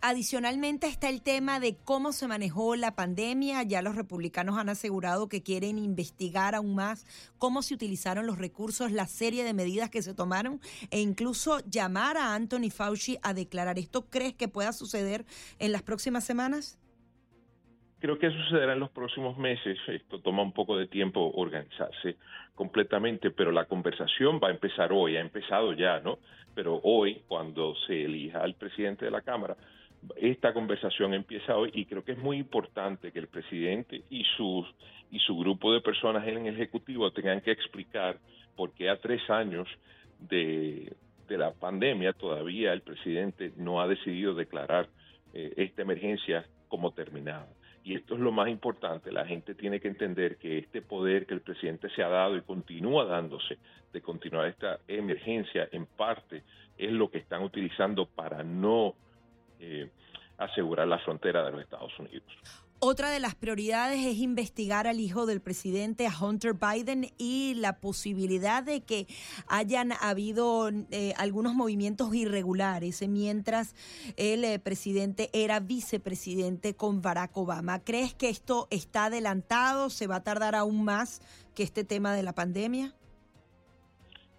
[0.00, 3.62] Adicionalmente está el tema de cómo se manejó la pandemia.
[3.62, 7.06] Ya los republicanos han asegurado que quieren investigar aún más
[7.38, 10.60] cómo se utilizaron los recursos, la serie de medidas que se tomaron
[10.90, 13.78] e incluso llamar a Anthony Fauci a declarar.
[13.78, 15.26] ¿Esto crees que pueda suceder
[15.58, 16.78] en las próximas semanas?
[18.00, 19.76] Creo que sucederá en los próximos meses.
[19.88, 22.16] Esto toma un poco de tiempo organizarse
[22.54, 26.18] completamente, pero la conversación va a empezar hoy, ha empezado ya, ¿no?
[26.54, 29.56] Pero hoy, cuando se elija al presidente de la Cámara,
[30.16, 34.66] esta conversación empieza hoy y creo que es muy importante que el presidente y sus
[35.10, 38.18] y su grupo de personas en el ejecutivo tengan que explicar
[38.54, 39.66] por qué a tres años
[40.18, 40.92] de,
[41.28, 44.88] la pandemia todavía el presidente no ha decidido declarar
[45.34, 47.48] eh, esta emergencia como terminada.
[47.88, 51.32] Y esto es lo más importante, la gente tiene que entender que este poder que
[51.32, 53.56] el presidente se ha dado y continúa dándose
[53.94, 56.42] de continuar esta emergencia, en parte
[56.76, 58.94] es lo que están utilizando para no
[59.58, 59.88] eh,
[60.36, 62.30] asegurar la frontera de los Estados Unidos.
[62.80, 67.80] Otra de las prioridades es investigar al hijo del presidente, a Hunter Biden, y la
[67.80, 69.08] posibilidad de que
[69.48, 73.74] hayan habido eh, algunos movimientos irregulares mientras
[74.16, 77.82] el eh, presidente era vicepresidente con Barack Obama.
[77.82, 79.90] ¿Crees que esto está adelantado?
[79.90, 81.20] ¿Se va a tardar aún más
[81.56, 82.94] que este tema de la pandemia?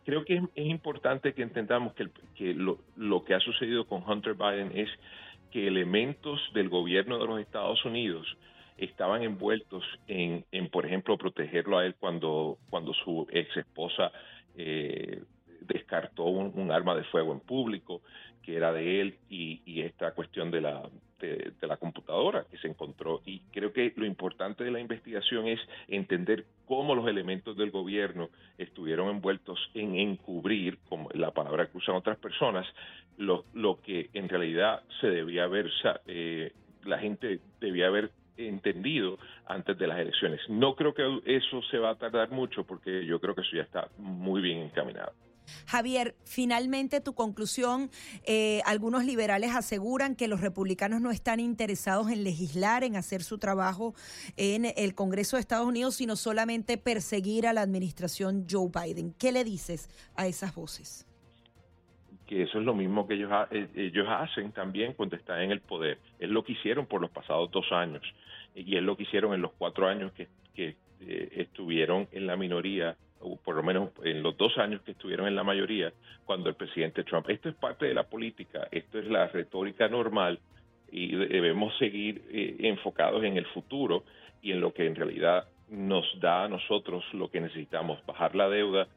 [0.06, 4.90] Creo que es, importante que entendamos que, lo que ha sucedido con Hunter Biden es
[5.52, 8.38] que elementos del gobierno de los Estados Unidos
[8.78, 14.12] estaban envueltos en, por ejemplo, protegerlo a él cuando, cuando su ex esposa
[14.56, 15.22] eh,
[15.62, 18.02] descartó un, arma de fuego en público
[18.42, 23.22] que era de él y, esta cuestión de la, de, la computadora que se encontró.
[23.26, 28.30] Y creo que lo importante de la investigación es entender cómo los elementos del gobierno
[28.58, 32.66] estuvieron envueltos en encubrir, como la palabra que usan otras personas,
[33.20, 35.70] lo, que en realidad se debía haber,
[36.08, 36.54] eh,
[36.86, 40.40] la gente debía haber entendido antes de las elecciones.
[40.48, 43.64] No creo que eso se va a tardar mucho porque yo creo que eso ya
[43.64, 45.12] está muy bien encaminado.
[45.66, 47.90] Javier, finalmente tu conclusión,
[48.24, 53.40] eh, algunos liberales aseguran que los republicanos no están interesados en legislar, en hacer su
[53.40, 53.96] trabajo
[54.38, 59.14] en el Congreso de Estados Unidos, sino solamente perseguir a la administración Joe Biden.
[59.18, 61.09] ¿Qué le dices a esas voces?
[62.30, 65.62] Que eso es lo mismo que ellos, eh, ellos hacen también cuando están en el
[65.62, 65.98] poder.
[66.20, 68.04] Es lo que hicieron por los pasados dos años
[68.54, 70.76] y es lo que hicieron en los cuatro años que, eh,
[71.38, 75.36] estuvieron en la minoría, o por lo menos en los dos años que estuvieron en
[75.36, 75.92] la mayoría,
[76.26, 77.28] cuando el presidente Trump.
[77.30, 80.38] Esto es parte de la política, esto es la retórica normal
[80.92, 84.04] y debemos seguir eh, enfocados en el futuro
[84.44, 88.50] y en lo que en realidad nos da a nosotros lo que necesitamos, bajar la
[88.50, 88.88] deuda,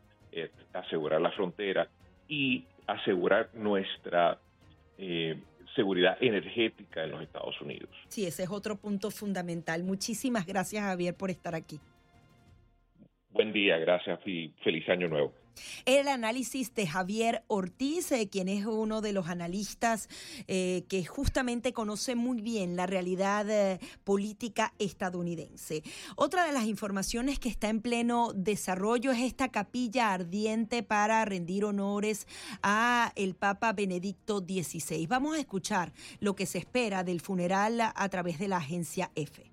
[0.75, 1.89] asegurar la frontera
[2.29, 4.39] y asegurar nuestra
[4.99, 5.41] eh,
[5.75, 7.91] seguridad energética en los Estados Unidos.
[8.09, 9.83] Sí, ese es otro punto fundamental.
[9.85, 11.81] Muchísimas gracias, Javier, por estar aquí.
[13.31, 15.33] Buen día, gracias y feliz año nuevo.
[15.85, 20.09] El análisis de Javier Ortiz, eh, quien es uno de los analistas
[20.49, 25.83] eh, que justamente conoce muy bien la realidad eh, política estadounidense.
[26.17, 31.65] Otra de las informaciones que está en pleno desarrollo es esta capilla ardiente para rendir
[31.65, 32.27] honores
[32.63, 35.07] a el Papa Benedicto XVI.
[35.07, 39.52] Vamos a escuchar lo que se espera del funeral a través de la agencia EFE.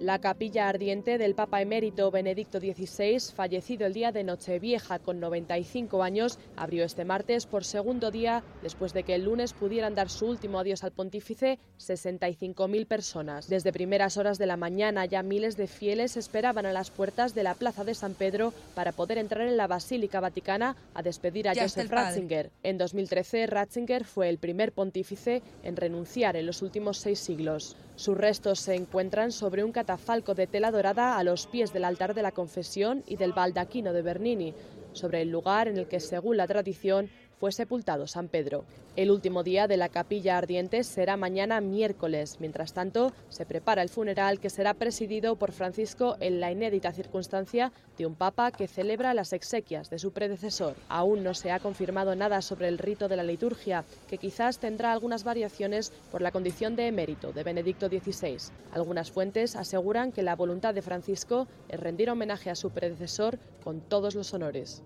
[0.00, 6.02] La capilla ardiente del Papa emérito Benedicto XVI, fallecido el día de Nochevieja con 95
[6.02, 10.26] años, abrió este martes por segundo día después de que el lunes pudieran dar su
[10.26, 13.48] último adiós al pontífice 65.000 personas.
[13.48, 17.44] Desde primeras horas de la mañana ya miles de fieles esperaban a las puertas de
[17.44, 21.54] la Plaza de San Pedro para poder entrar en la Basílica Vaticana a despedir a
[21.54, 22.50] Joseph Ratzinger.
[22.62, 27.76] En 2013, Ratzinger fue el primer pontífice en renunciar en los últimos seis siglos.
[27.96, 32.12] Sus restos se encuentran sobre un catafalco de tela dorada a los pies del altar
[32.12, 34.52] de la confesión y del baldaquino de Bernini,
[34.92, 38.64] sobre el lugar en el que, según la tradición, fue sepultado San Pedro.
[38.96, 42.38] El último día de la capilla ardiente será mañana miércoles.
[42.40, 47.72] Mientras tanto, se prepara el funeral que será presidido por Francisco en la inédita circunstancia
[47.98, 50.76] de un papa que celebra las exequias de su predecesor.
[50.88, 54.92] Aún no se ha confirmado nada sobre el rito de la liturgia, que quizás tendrá
[54.92, 58.38] algunas variaciones por la condición de emérito de Benedicto XVI.
[58.72, 63.82] Algunas fuentes aseguran que la voluntad de Francisco es rendir homenaje a su predecesor con
[63.82, 64.82] todos los honores.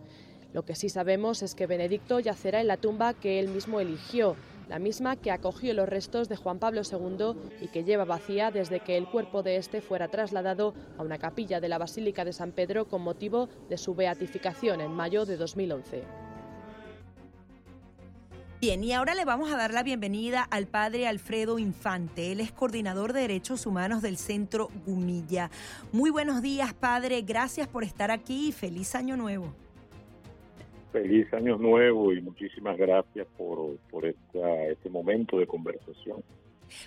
[0.52, 4.36] Lo que sí sabemos es que Benedicto yacerá en la tumba que él mismo eligió,
[4.68, 8.80] la misma que acogió los restos de Juan Pablo II y que lleva vacía desde
[8.80, 12.52] que el cuerpo de este fuera trasladado a una capilla de la Basílica de San
[12.52, 16.04] Pedro con motivo de su beatificación en mayo de 2011.
[18.60, 22.30] Bien, y ahora le vamos a dar la bienvenida al padre Alfredo Infante.
[22.30, 25.50] Él es coordinador de Derechos Humanos del Centro Gumilla.
[25.92, 27.22] Muy buenos días, padre.
[27.22, 29.54] Gracias por estar aquí y feliz año nuevo.
[30.92, 36.22] Feliz año nuevo y muchísimas gracias por, por este momento de conversación.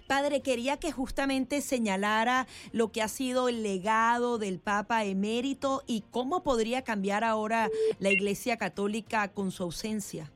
[0.08, 6.04] Padre, quería que justamente señalara lo que ha sido el legado del Papa emérito y
[6.12, 10.32] cómo podría cambiar ahora la Iglesia Católica con su ausencia.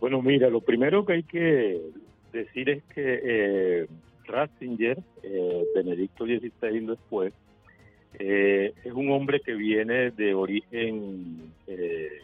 [0.00, 1.80] Bueno, mira, lo primero que hay que
[2.32, 3.86] decir es que eh,
[4.24, 7.32] Ratzinger, eh, Benedicto XVI después,
[8.14, 12.22] eh, es un hombre que viene de origen eh,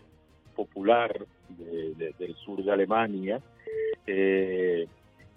[0.56, 3.40] popular del sur de Alemania
[4.06, 4.86] eh,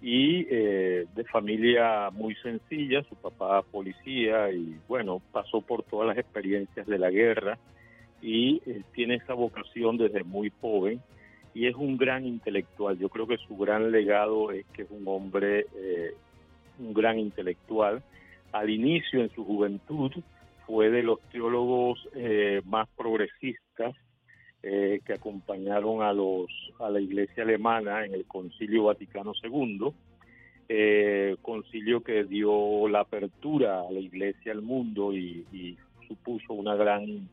[0.02, 6.88] y de familia muy sencilla, su papá policía y bueno, pasó por todas las experiencias
[6.88, 7.58] de la guerra
[8.22, 8.62] y
[8.94, 11.02] tiene esa vocación desde muy joven
[11.54, 12.98] y es un gran intelectual.
[12.98, 15.66] Yo creo que su gran legado es que es un hombre
[16.80, 18.02] un gran intelectual.
[18.52, 20.12] Al inicio, en su juventud,
[20.68, 23.96] fue de los teólogos eh, más progresistas
[24.62, 26.48] eh, que acompañaron a los
[26.80, 29.92] a la Iglesia alemana en el Concilio Vaticano II,
[30.70, 35.78] eh, concilio que dio la apertura a la Iglesia al mundo y, y
[36.08, 37.30] supuso una gran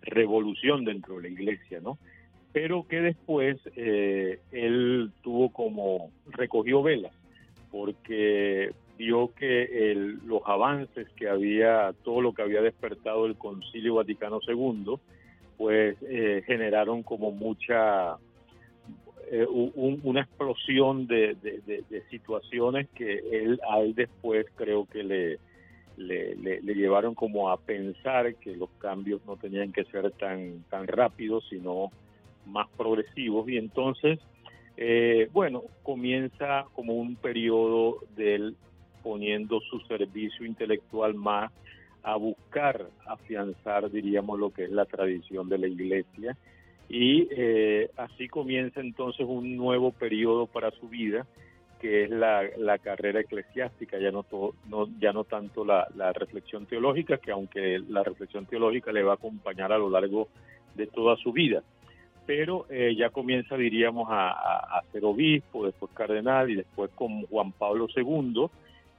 [0.00, 1.98] revolución dentro de la Iglesia, ¿no?
[2.52, 7.12] Pero que después eh, él tuvo como recogió velas
[7.70, 13.96] porque vio que el, los avances que había, todo lo que había despertado el Concilio
[13.96, 14.94] Vaticano II,
[15.58, 18.16] pues eh, generaron como mucha,
[19.28, 21.36] eh, un, una explosión de,
[22.10, 25.38] situaciones que él, a después creo que le,
[25.96, 30.62] le, le, le, llevaron como a pensar que los cambios no tenían que ser tan,
[30.70, 31.90] tan rápidos, sino
[32.46, 33.48] más progresivos.
[33.48, 34.20] Y entonces
[34.76, 38.56] eh, bueno, comienza como un periodo de él
[39.02, 41.52] poniendo su servicio intelectual más
[42.02, 46.36] a buscar afianzar, diríamos, lo que es la tradición de la iglesia.
[46.88, 51.26] Y eh, así comienza entonces un nuevo periodo para su vida,
[51.80, 56.12] que es la, la carrera eclesiástica, ya no, todo, no, ya no tanto la, la
[56.12, 60.28] reflexión teológica, que aunque la reflexión teológica le va a acompañar a lo largo
[60.74, 61.62] de toda su vida
[62.26, 67.52] pero eh, ya comienza, diríamos, a, a, ser obispo, después cardenal y después con Juan
[67.52, 68.46] Pablo II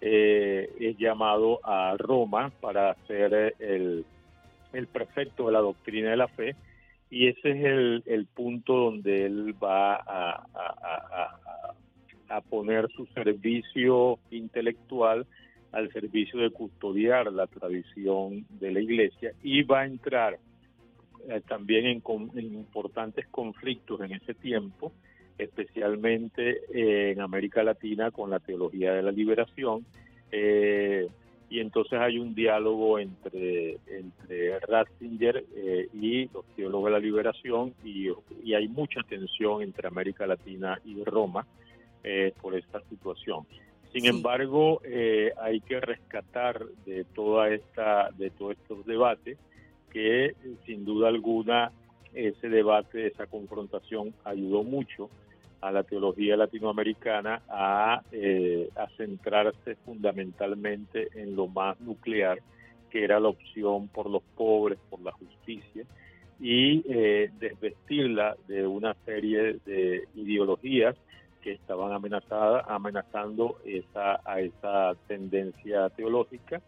[0.06, 4.06] eh, es llamado a Roma para ser el,
[4.74, 6.56] el, prefecto de la doctrina de la fe.
[7.10, 11.38] Y ese es el, el punto donde él va a,
[12.28, 15.26] a poner su servicio intelectual
[15.72, 19.34] al servicio de custodiar la tradición de la iglesia.
[19.42, 20.38] Y va a entrar
[21.30, 24.92] eh, también en, importantes conflictos en ese tiempo,
[25.38, 29.86] especialmente eh, en América Latina con la teología de la liberación.
[30.32, 31.08] Eh,
[31.54, 37.76] y entonces hay un diálogo entre, entre Ratzinger eh, y los teólogos de la liberación
[37.84, 38.08] y,
[38.44, 41.46] y, hay mucha tensión entre América Latina y Roma
[42.04, 43.46] eh, por esta situación.
[43.92, 44.08] Sin sí.
[44.08, 49.38] embargo, eh, hay que rescatar de toda esta de todos estos debates
[49.92, 50.34] que
[50.66, 51.72] sin duda alguna
[52.16, 55.12] ese debate, esa confrontación ayudó mucho
[55.64, 62.40] a la teología latinoamericana a, eh, centrarse fundamentalmente en lo más nuclear,
[62.90, 65.86] que era la opción por los pobres, por la justicia,
[66.40, 70.98] y eh, desvestirla de una serie de ideologías
[71.42, 76.62] que estaban amenazadas, amenazando esa, a esa tendencia teológica,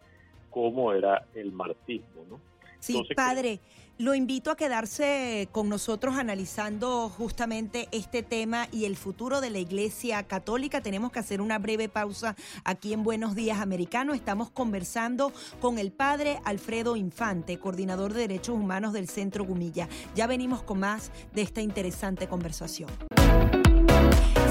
[0.50, 2.40] como era el marxismo, ¿no?
[2.80, 3.60] Sí, Entonces, padre,
[3.98, 9.58] lo invito a quedarse con nosotros analizando justamente este tema y el futuro de la
[9.58, 10.82] Iglesia Católica.
[10.82, 14.12] Tenemos que hacer una breve pausa aquí en Buenos Días Americano.
[14.12, 19.88] Estamos conversando con el padre Alfredo Infante, coordinador de Derechos Humanos del Centro Gumilla.
[20.14, 22.90] Ya venimos con más de esta interesante conversación.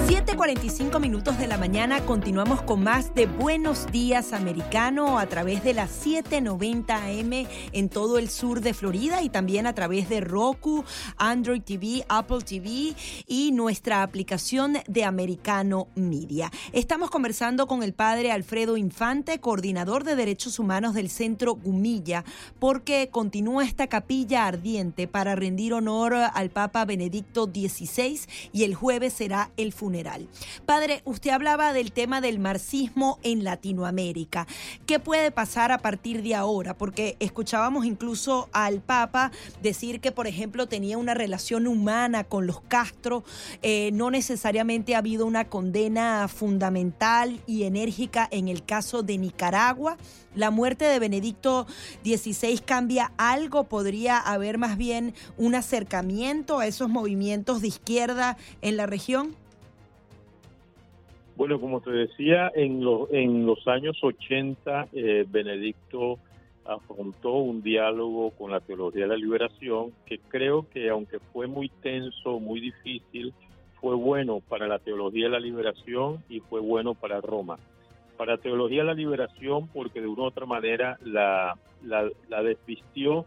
[0.07, 5.73] 7:45 minutos de la mañana continuamos con más de Buenos Días Americano a través de
[5.73, 10.83] las 7:90 AM en todo el sur de Florida y también a través de Roku,
[11.17, 12.93] Android TV, Apple TV
[13.25, 16.51] y nuestra aplicación de Americano Media.
[16.71, 22.23] Estamos conversando con el padre Alfredo Infante, coordinador de Derechos Humanos del Centro Gumilla,
[22.59, 28.19] porque continúa esta capilla ardiente para rendir honor al Papa Benedicto XVI
[28.53, 29.94] y el jueves será el funeral
[30.65, 34.47] Padre, usted hablaba del tema del marxismo en Latinoamérica.
[34.85, 36.77] ¿Qué puede pasar a partir de ahora?
[36.77, 39.31] Porque escuchábamos incluso al Papa
[39.61, 43.23] decir que, por ejemplo, tenía una relación humana con los Castro.
[43.61, 49.97] Eh, no necesariamente ha habido una condena fundamental y enérgica en el caso de Nicaragua.
[50.35, 51.65] La muerte de Benedicto
[52.03, 58.77] XVI cambia algo, podría haber más bien un acercamiento a esos movimientos de izquierda en
[58.77, 59.35] la región.
[61.35, 66.17] Bueno, como te decía, en, lo, en los años 80 eh, Benedicto
[66.63, 71.69] afrontó un diálogo con la teología de la liberación que creo que aunque fue muy
[71.69, 73.33] tenso, muy difícil,
[73.81, 77.59] fue bueno para la teología de la liberación y fue bueno para Roma.
[78.17, 83.25] Para teología de la liberación porque de una u otra manera la, la, la desvistió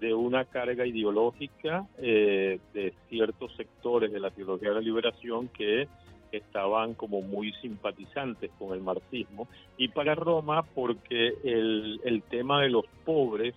[0.00, 5.88] de una carga ideológica eh, de ciertos sectores de la teología de la liberación que
[6.32, 12.70] estaban como muy simpatizantes con el marxismo y para Roma porque el, el tema de
[12.70, 13.54] los pobres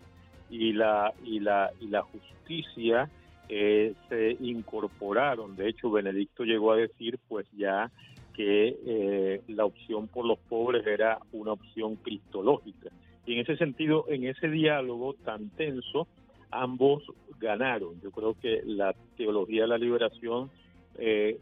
[0.50, 3.10] y la y la y la justicia
[3.50, 7.92] eh, se incorporaron de hecho Benedicto llegó a decir pues ya
[8.34, 12.90] que eh, la opción por los pobres era una opción cristológica.
[13.26, 16.08] Y en ese sentido, en ese diálogo tan tenso,
[16.52, 17.04] ambos
[17.40, 18.02] ganaron.
[18.02, 20.50] Yo creo que la teología de la liberación
[20.98, 21.40] eh,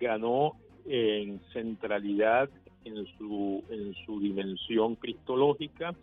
[0.00, 0.56] ganó
[0.86, 2.50] en centralidad
[2.84, 5.94] en su, en su dimensión cristológica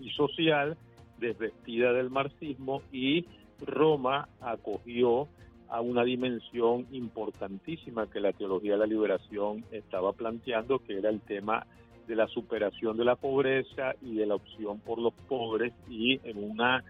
[0.00, 0.76] y social,
[1.18, 3.26] desvestida del marxismo, y
[3.60, 5.28] Roma acogió
[5.68, 11.20] a una dimensión importantísima que la teología de la liberación estaba planteando, que era el
[11.20, 11.66] tema
[12.06, 16.42] de la superación de la pobreza y de la opción por los pobres y en
[16.42, 16.82] una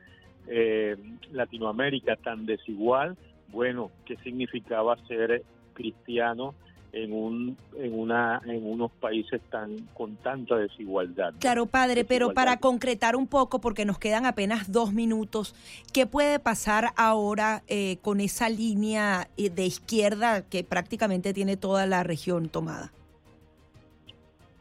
[0.46, 0.96] eh,
[1.32, 3.16] Latinoamérica tan desigual,
[3.48, 5.42] bueno, ¿qué significaba ser
[5.72, 6.54] cristiano
[6.92, 11.34] en un en una en unos países tan con tanta desigualdad.
[11.38, 15.54] Claro, padre, pero para concretar un poco, porque nos quedan apenas dos minutos,
[15.92, 21.86] ¿qué puede pasar ahora eh, con esa línea eh, de izquierda que prácticamente tiene toda
[21.86, 22.92] la región tomada?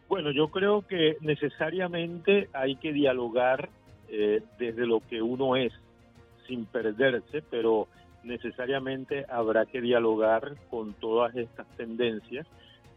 [0.10, 3.70] Bueno, yo creo que necesariamente hay que dialogar
[4.10, 5.74] eh, desde lo que uno es,
[6.48, 7.88] sin perderse, pero
[8.24, 12.46] necesariamente habrá que dialogar con todas estas tendencias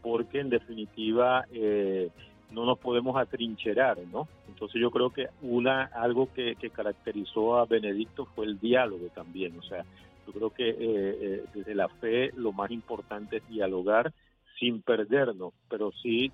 [0.02, 2.10] porque en definitiva eh,
[2.52, 4.28] no nos podemos atrincherar, ¿no?
[4.48, 9.62] Entonces yo creo que una algo que, caracterizó a Benedicto fue el diálogo también, o
[9.62, 9.84] sea,
[10.26, 14.12] yo creo que eh, eh, desde la fe lo más importante es dialogar
[14.58, 16.30] sin perdernos, pero sí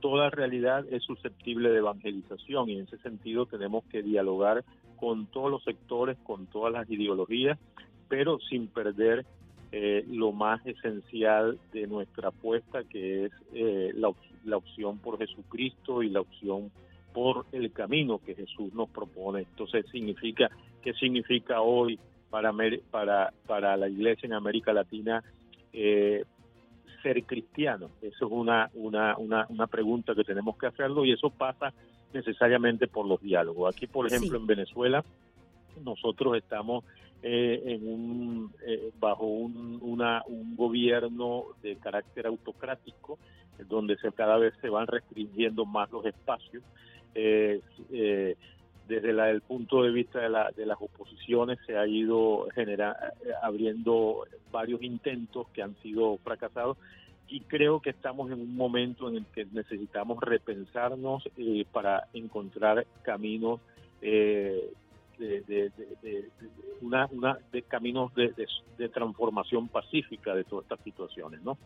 [0.00, 4.64] toda realidad es susceptible de evangelización y en ese sentido tenemos que dialogar
[4.96, 7.58] con todos los sectores, con todas las ideologías
[8.08, 9.24] pero sin perder
[9.70, 14.10] eh, lo más esencial de nuestra apuesta, que es eh, la,
[14.44, 16.70] la, opción por Jesucristo y la opción
[17.12, 19.40] por el camino que Jesús nos propone.
[19.40, 20.50] Entonces, significa,
[20.82, 21.98] ¿qué significa hoy
[22.30, 22.52] para,
[22.90, 25.22] para, para la iglesia en América Latina
[25.72, 26.24] eh,
[27.02, 27.90] ser cristiano?
[28.00, 31.74] Eso es una, una, una, una, pregunta que tenemos que hacerlo y eso pasa
[32.14, 33.74] necesariamente por los diálogos.
[33.74, 35.04] Aquí, por ejemplo, en Venezuela,
[35.84, 36.84] nosotros estamos
[37.22, 43.18] eh, en un, eh, bajo un, una, un gobierno de carácter autocrático,
[43.68, 46.62] donde se, cada vez se van restringiendo más los espacios.
[47.14, 47.60] Eh,
[48.86, 52.96] desde la, el punto de vista de, la, de las oposiciones se ha ido genera,
[53.42, 56.78] abriendo varios intentos que han sido fracasados
[57.28, 61.28] y creo que estamos en un momento en el que necesitamos repensarnos
[61.72, 63.60] para encontrar caminos
[64.00, 64.72] eh,
[65.18, 65.70] de,
[66.80, 67.08] una,
[67.52, 71.58] de caminos de, transformación pacífica de todas estas situaciones, ¿no?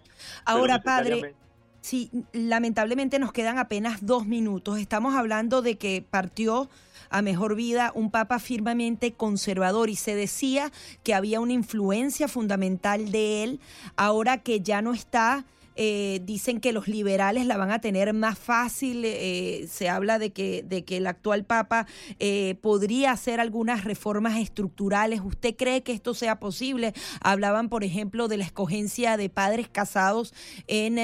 [0.45, 1.35] Ahora, padre.
[1.83, 4.79] Sí, lamentablemente nos quedan apenas dos minutos.
[4.79, 6.71] Estamos hablando de que partió
[7.11, 10.71] a mejor vida un papa firmemente conservador y se decía
[11.03, 13.61] que había una influencia fundamental de él.
[13.97, 15.45] Ahora que ya no está,
[15.77, 20.31] eh, dicen que los liberales la van a tener más fácil, eh, se habla de
[20.31, 21.87] que, de que el actual Papa
[22.19, 25.21] eh, podría hacer algunas reformas estructurales.
[25.21, 26.93] ¿Usted cree que esto sea posible?
[27.21, 30.35] Hablaban, por ejemplo, de la escogencia de padres casados
[30.67, 30.97] en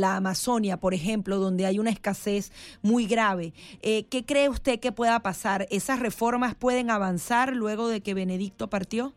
[0.00, 2.52] la Amazonia, por ejemplo, donde hay una escasez
[2.82, 3.52] muy grave.
[3.82, 5.66] ¿Qué cree usted que pueda pasar?
[5.70, 9.14] ¿Esas reformas pueden avanzar luego de que Benedicto partió?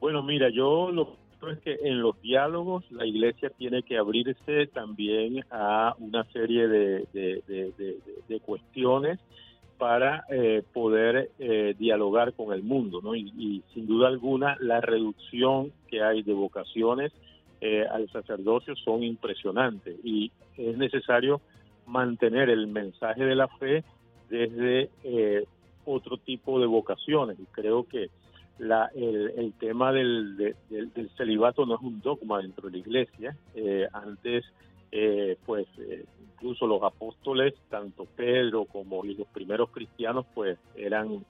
[0.00, 5.44] Bueno, mira, yo lo es que en los diálogos la iglesia tiene que abrirse también
[5.50, 9.18] a una serie de, cuestiones
[9.78, 13.16] para eh, poder eh, dialogar con el mundo, ¿no?
[13.16, 17.12] Y, sin duda alguna la reducción que hay de vocaciones
[17.60, 21.40] eh, al sacerdocio son impresionantes y es necesario
[21.86, 23.84] mantener el mensaje de la fe
[24.30, 24.90] desde
[25.84, 28.08] otro tipo de vocaciones y creo que
[28.58, 33.36] la, el, tema del, del, celibato no es un dogma dentro de la iglesia.
[33.54, 34.44] Eh, antes,
[34.90, 41.24] eh, pues, eh, incluso los apóstoles, tanto Pedro como los primeros cristianos, pues, eran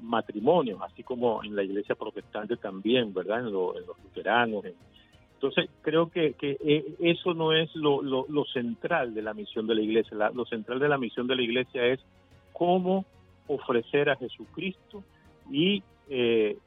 [0.00, 3.40] matrimonios, así como en la iglesia protestante también, ¿verdad?
[3.40, 4.64] En, los luteranos.
[5.34, 6.56] Entonces, creo que, que
[7.00, 10.16] eso no es lo, lo, lo, central de la misión de la iglesia.
[10.32, 12.00] lo central de la misión de la iglesia es
[12.52, 13.04] cómo
[13.48, 15.02] ofrecer a Jesucristo
[15.50, 16.58] y, eh,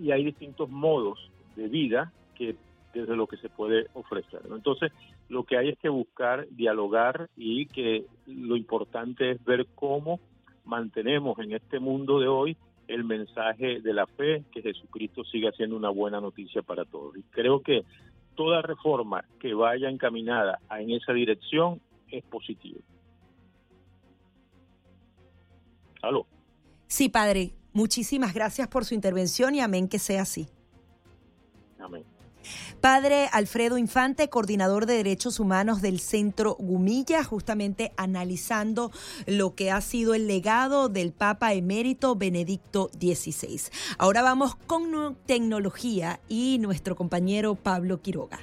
[0.00, 2.56] y hay distintos modos de vida que
[2.94, 4.40] desde lo que se puede ofrecer.
[4.50, 4.92] Entonces,
[5.28, 10.20] lo que hay es que buscar, dialogar y que lo importante es ver cómo
[10.64, 12.56] mantenemos en este mundo de hoy
[12.88, 17.16] el mensaje de la fe, que Jesucristo siga siendo una buena noticia para todos.
[17.16, 17.84] Y creo que
[18.34, 22.80] toda reforma que vaya encaminada en esa dirección es positiva.
[26.00, 26.26] ¿Aló?
[26.86, 27.57] Sí, padre.
[27.72, 30.48] Muchísimas gracias por su intervención y amén que sea así.
[31.78, 32.04] Amén.
[32.80, 38.92] Padre Alfredo Infante, coordinador de derechos humanos del Centro Gumilla, justamente analizando
[39.26, 43.60] lo que ha sido el legado del Papa emérito Benedicto XVI.
[43.98, 48.38] Ahora vamos con tecnología y nuestro compañero Pablo Quiroga.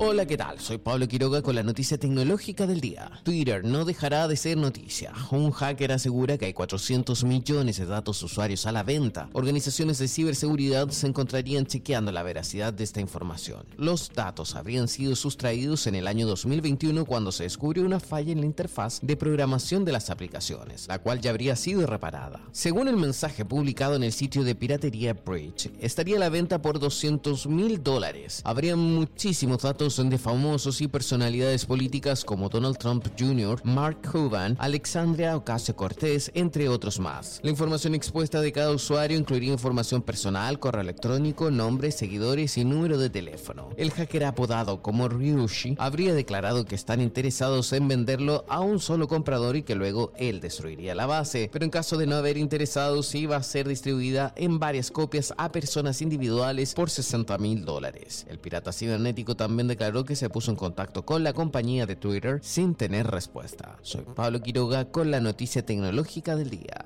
[0.00, 0.58] Hola, ¿qué tal?
[0.58, 3.12] Soy Pablo Quiroga con la noticia tecnológica del día.
[3.22, 5.12] Twitter no dejará de ser noticia.
[5.30, 9.28] Un hacker asegura que hay 400 millones de datos usuarios a la venta.
[9.34, 13.64] Organizaciones de ciberseguridad se encontrarían chequeando la veracidad de esta información.
[13.76, 18.40] Los datos habrían sido sustraídos en el año 2021 cuando se descubrió una falla en
[18.40, 22.40] la interfaz de programación de las aplicaciones, la cual ya habría sido reparada.
[22.50, 26.80] Según el mensaje publicado en el sitio de piratería Bridge, estaría a la venta por
[26.80, 28.42] 200 mil dólares.
[28.44, 34.56] Habría muchísimos datos son de famosos y personalidades políticas como Donald Trump Jr., Mark Cuban,
[34.58, 37.40] Alexandria Ocasio-Cortez, entre otros más.
[37.42, 42.98] La información expuesta de cada usuario incluiría información personal, correo electrónico, nombre, seguidores y número
[42.98, 43.70] de teléfono.
[43.76, 49.08] El hacker apodado como Ryushi habría declarado que están interesados en venderlo a un solo
[49.08, 53.14] comprador y que luego él destruiría la base, pero en caso de no haber interesados
[53.14, 58.26] iba a ser distribuida en varias copias a personas individuales por 60 mil dólares.
[58.28, 62.38] El pirata cibernético también declaró que se puso en contacto con la compañía de Twitter
[62.42, 63.76] sin tener respuesta.
[63.82, 66.84] Soy Pablo Quiroga con la noticia tecnológica del día.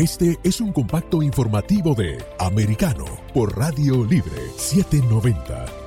[0.00, 5.79] Este es un compacto informativo de Americano por Radio Libre 790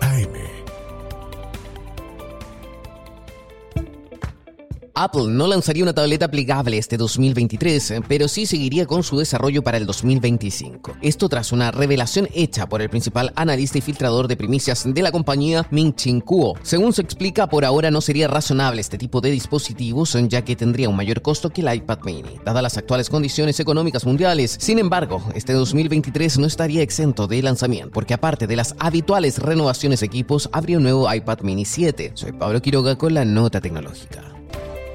[5.04, 9.78] Apple no lanzaría una tableta plegable este 2023, pero sí seguiría con su desarrollo para
[9.78, 10.94] el 2025.
[11.02, 15.12] Esto tras una revelación hecha por el principal analista y filtrador de primicias de la
[15.12, 16.56] compañía, Ming Chin Kuo.
[16.62, 20.88] Según se explica, por ahora no sería razonable este tipo de dispositivos, ya que tendría
[20.88, 24.56] un mayor costo que el iPad mini, dadas las actuales condiciones económicas mundiales.
[24.58, 30.00] Sin embargo, este 2023 no estaría exento de lanzamiento, porque aparte de las habituales renovaciones
[30.00, 32.14] de equipos, habría un nuevo iPad mini 7.
[32.14, 34.33] Soy Pablo Quiroga con la nota tecnológica.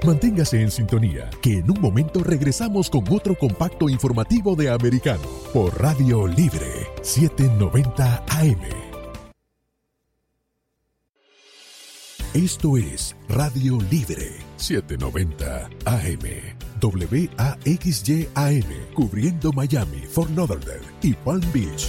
[0.07, 5.23] Manténgase en sintonía, que en un momento regresamos con otro compacto informativo de Americano
[5.53, 8.63] por Radio Libre 790 AM.
[12.35, 16.59] Esto es Radio Libre 790 AM.
[16.81, 21.89] WAXYAM, cubriendo Miami, Fort Lauderdale y Palm Beach.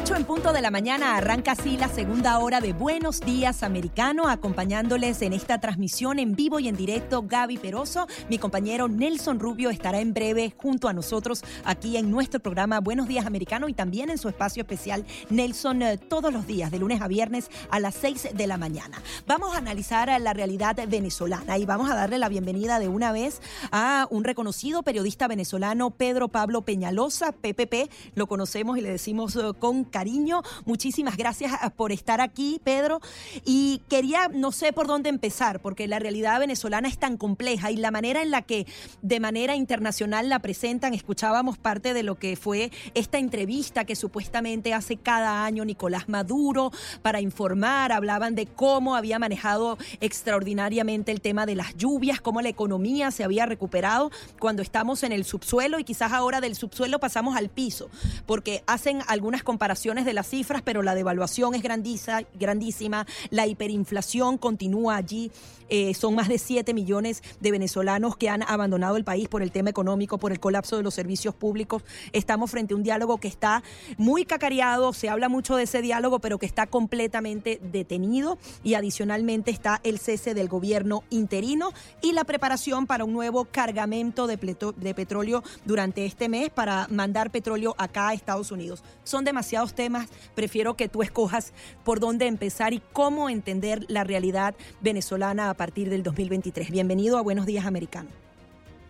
[0.00, 4.30] 8 en punto de la mañana arranca así la segunda hora de Buenos Días Americano,
[4.30, 8.06] acompañándoles en esta transmisión en vivo y en directo Gaby Peroso.
[8.30, 13.08] Mi compañero Nelson Rubio estará en breve junto a nosotros aquí en nuestro programa Buenos
[13.08, 17.02] Días Americano y también en su espacio especial Nelson eh, todos los días, de lunes
[17.02, 19.02] a viernes a las 6 de la mañana.
[19.26, 23.42] Vamos a analizar la realidad venezolana y vamos a darle la bienvenida de una vez
[23.70, 27.90] a un reconocido periodista venezolano, Pedro Pablo Peñalosa, PPP.
[28.14, 30.42] Lo conocemos y le decimos eh, con cariño.
[30.64, 33.00] Muchísimas gracias ah, por estar aquí, Pedro.
[33.44, 37.76] Y quería, no sé por dónde empezar, porque la realidad venezolana es tan compleja y
[37.76, 38.66] la manera en la que
[39.02, 44.74] de manera internacional la presentan, escuchábamos parte de lo que fue esta entrevista que supuestamente
[44.74, 46.70] hace cada año Nicolás Maduro
[47.02, 52.48] para informar, hablaban de cómo había manejado extraordinariamente el tema de las lluvias, cómo la
[52.48, 57.36] economía se había recuperado cuando estamos en el subsuelo y quizás ahora del subsuelo pasamos
[57.36, 57.90] al piso,
[58.26, 64.96] porque hacen algunas comparaciones de las cifras, pero la devaluación es grandísima, la hiperinflación continúa
[64.96, 65.32] allí,
[65.70, 69.52] eh, son más de 7 millones de venezolanos que han abandonado el país por el
[69.52, 71.82] tema económico, por el colapso de los servicios públicos.
[72.12, 73.62] Estamos frente a un diálogo que está
[73.96, 79.50] muy cacareado, se habla mucho de ese diálogo, pero que está completamente detenido y adicionalmente
[79.50, 81.72] está el cese del gobierno interino
[82.02, 87.30] y la preparación para un nuevo cargamento de, de petróleo durante este mes para mandar
[87.30, 88.82] petróleo acá a Estados Unidos.
[89.04, 91.52] Son demasiados temas, prefiero que tú escojas
[91.84, 96.70] por dónde empezar y cómo entender la realidad venezolana a partir del 2023.
[96.70, 98.10] Bienvenido a Buenos Días Americano.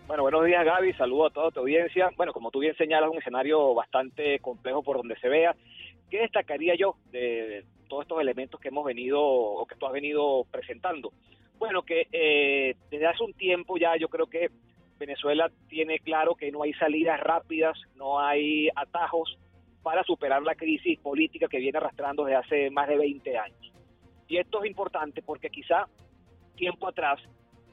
[0.07, 2.11] Bueno, buenos días Gaby, saludo a toda tu audiencia.
[2.17, 5.55] Bueno, como tú bien señalas, un escenario bastante complejo por donde se vea.
[6.11, 10.45] ¿Qué destacaría yo de todos estos elementos que hemos venido o que tú has venido
[10.51, 11.13] presentando?
[11.61, 14.51] Bueno, que eh, desde hace un tiempo ya yo creo que
[14.99, 19.39] Venezuela tiene claro que no hay salidas rápidas, no hay atajos
[19.83, 23.73] para superar la crisis política que viene arrastrando desde hace más de 20 años.
[24.29, 25.87] Y esto es importante porque quizá
[26.55, 27.21] tiempo atrás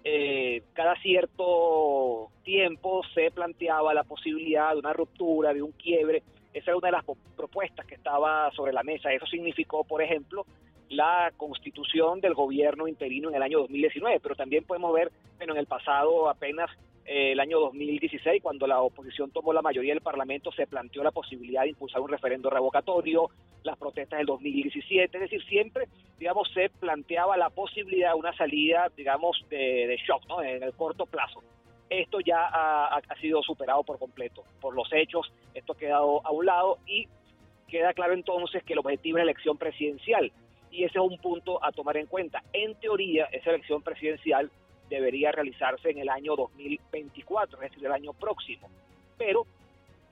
[0.03, 6.24] eh, cada cierto tiempo se planteaba la posibilidad de una ruptura, de un quiebre.
[6.53, 7.05] Esa era una de las
[7.36, 9.12] propuestas que estaba sobre la mesa.
[9.12, 10.45] Eso significó, por ejemplo,
[10.89, 15.60] la constitución del gobierno interino en el año 2019, pero también podemos ver, bueno, en
[15.60, 16.70] el pasado apenas
[17.08, 21.12] eh, el año 2016, cuando la oposición tomó la mayoría del Parlamento, se planteó la
[21.12, 23.30] posibilidad de impulsar un referendo revocatorio,
[23.64, 25.88] las protestas del 2017, es decir, siempre,
[26.20, 30.43] digamos, se planteaba la posibilidad de una salida, digamos, de, shock, ¿no?
[30.43, 31.41] En el corto plazo.
[31.89, 36.32] Esto ya ha, ha sido superado por completo por los hechos, esto ha quedado a
[36.32, 37.08] un lado y
[37.70, 40.34] queda claro entonces que el objetivo es la elección presidencial
[40.72, 42.43] y ese es un punto a tomar en cuenta.
[42.51, 44.51] En teoría, esa elección presidencial
[44.89, 48.69] debería realizarse en el año 2024, es decir, el año próximo.
[49.17, 49.45] Pero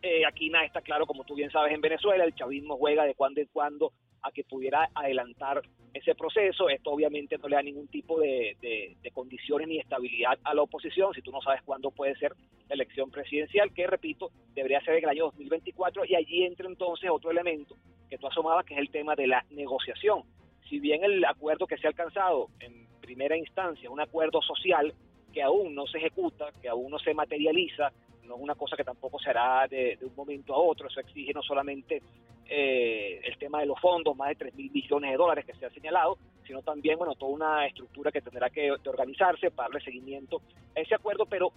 [0.01, 3.15] eh, aquí nada está claro, como tú bien sabes, en Venezuela el chavismo juega de
[3.15, 5.61] cuando en cuando a que pudiera adelantar
[5.93, 6.69] ese proceso.
[6.69, 11.13] Esto obviamente no le da ningún tipo de, de, condiciones ni estabilidad a la oposición
[11.13, 12.33] si tú no sabes cuándo puede ser
[12.67, 17.09] la elección presidencial, que repito, debería ser en el año 2024 y allí entra entonces
[17.09, 17.75] otro elemento
[18.09, 20.23] que tú asomabas, que es el tema de la negociación.
[20.69, 24.93] Si bien el acuerdo que se ha alcanzado en primera instancia, un acuerdo social
[25.31, 27.91] que aún no se ejecuta, que aún no se materializa,
[28.23, 31.33] no es una cosa que tampoco se hará de, un momento a otro, eso exige
[31.33, 32.01] no solamente
[32.47, 35.65] eh, el tema de los fondos, más de 3 mil millones de dólares que se
[35.65, 40.41] ha señalado, sino también, bueno, toda una estructura que tendrá que organizarse para darle seguimiento
[40.75, 41.51] a ese acuerdo, pero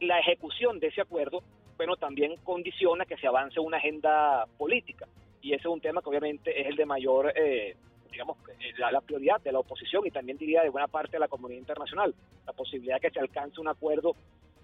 [0.00, 1.42] la ejecución de ese acuerdo,
[1.76, 5.06] bueno, también condiciona que se avance una agenda política,
[5.40, 7.76] y ese es un tema que obviamente es el de mayor eh,
[8.12, 11.28] digamos, eh, la, prioridad de la oposición y también diría de buena parte de la
[11.28, 12.14] comunidad internacional,
[12.46, 14.14] la posibilidad de que se alcance un acuerdo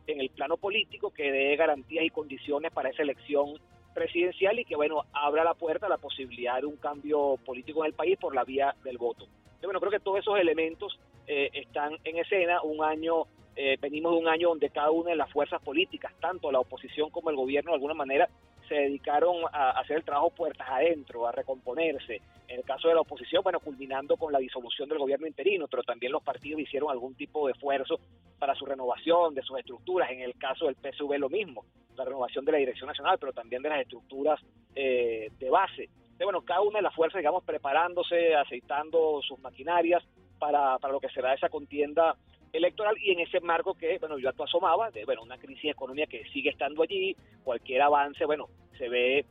[0.07, 3.59] en el plano político que dé garantías y condiciones para esa elección
[3.95, 7.87] presidencial y que, bueno, abra la puerta a la posibilidad de un cambio político en
[7.89, 9.27] el país por la vía del voto.
[9.63, 13.25] bueno, creo que todos esos elementos eh, están en escena, un año
[13.61, 17.11] eh, venimos de un año donde cada una de las fuerzas políticas, tanto la oposición
[17.11, 18.29] como el gobierno, de alguna manera
[18.69, 22.21] se dedicaron a hacer el trabajo puertas adentro, a recomponerse.
[22.47, 25.83] En el caso de la oposición, bueno, culminando con la disolución del gobierno interino, pero
[25.83, 27.99] también los partidos hicieron algún tipo de esfuerzo
[28.39, 30.11] para su renovación de sus estructuras.
[30.11, 31.65] En el caso del PSV lo mismo,
[31.97, 34.41] la renovación de la Dirección Nacional, pero también de las estructuras
[34.75, 35.89] eh, de base.
[36.23, 40.03] bueno, cada una de las fuerzas, digamos, preparándose, aceitando sus maquinarias
[40.39, 42.17] para, para lo que será esa contienda
[42.53, 46.25] electoral y en ese marco que, bueno, yo asomaba, de, bueno, una crisis económica que
[46.33, 49.25] sigue estando allí, cualquier avance, bueno, se ve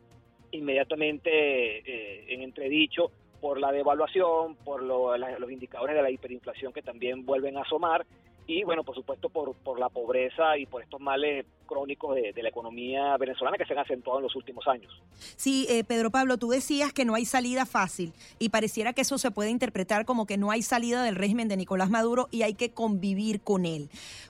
[0.51, 3.11] inmediatamente eh, en entredicho
[3.41, 8.05] por la devaluación, por los indicadores de la hiperinflación que también vuelven a asomar
[8.47, 12.49] y bueno, por supuesto por, por la pobreza y por estos males crónicos de, la
[12.49, 14.91] economía venezolana que se han acentuado en los últimos años.
[15.35, 19.17] Sí, eh, Pedro Pablo, tú decías que no hay salida fácil y pareciera que eso
[19.17, 22.53] se puede interpretar como que no hay salida del régimen de Nicolás Maduro y hay
[22.53, 23.89] que convivir con él.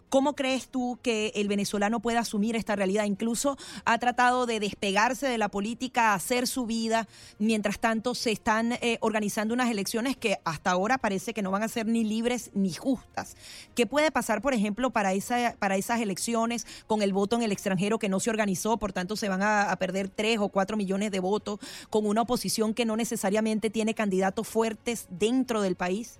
[0.09, 3.05] ¿Cómo crees tú que el venezolano pueda asumir esta realidad?
[3.05, 7.07] Incluso ha tratado de despegarse de la política, hacer su vida.
[7.39, 11.63] Mientras tanto, se están eh, organizando unas elecciones que hasta ahora parece que no van
[11.63, 13.35] a ser ni libres ni justas.
[13.75, 17.51] ¿Qué puede pasar, por ejemplo, para, esa, para esas elecciones con el voto en el
[17.51, 21.11] extranjero que no se organizó, por tanto se van a, perder tres o cuatro millones
[21.11, 26.19] de votos con una oposición que no necesariamente tiene candidatos fuertes dentro del país?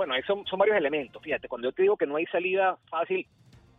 [0.00, 1.22] Bueno, son, son varios elementos.
[1.22, 3.26] Fíjate, cuando yo te digo que no hay salida fácil,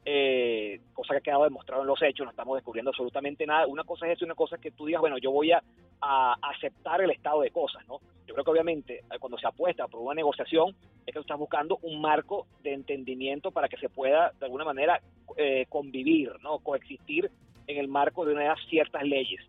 [0.05, 3.65] eh, cosa que ha quedado demostrado en los hechos, no estamos descubriendo absolutamente nada.
[3.65, 5.63] Una cosa es eso y una cosa es que tú digas, bueno, yo voy a,
[5.99, 8.01] aceptar el estado de cosas, ¿no?
[8.27, 11.39] Yo creo que obviamente eh, cuando se apuesta por una negociación es que tú estás
[11.39, 15.01] buscando un marco de entendimiento para que se pueda de alguna manera
[15.37, 16.59] eh, convivir, ¿no?
[16.59, 17.31] Coexistir
[17.65, 19.41] en el marco de unas ciertas leyes.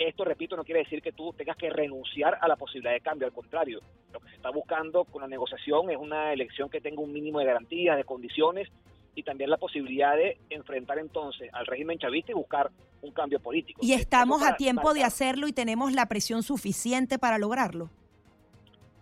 [0.00, 3.26] Esto, repito, no quiere decir que tú tengas que renunciar a la posibilidad de cambio,
[3.26, 3.80] al contrario,
[4.14, 7.38] lo que se está buscando con la negociación es una elección que tenga un mínimo
[7.38, 8.70] de garantías, de condiciones
[9.14, 12.70] y también la posibilidad de enfrentar entonces al régimen chavista y buscar
[13.02, 13.78] un cambio político.
[13.84, 17.90] ¿Y estamos a tiempo de hacerlo y tenemos la presión suficiente para lograrlo?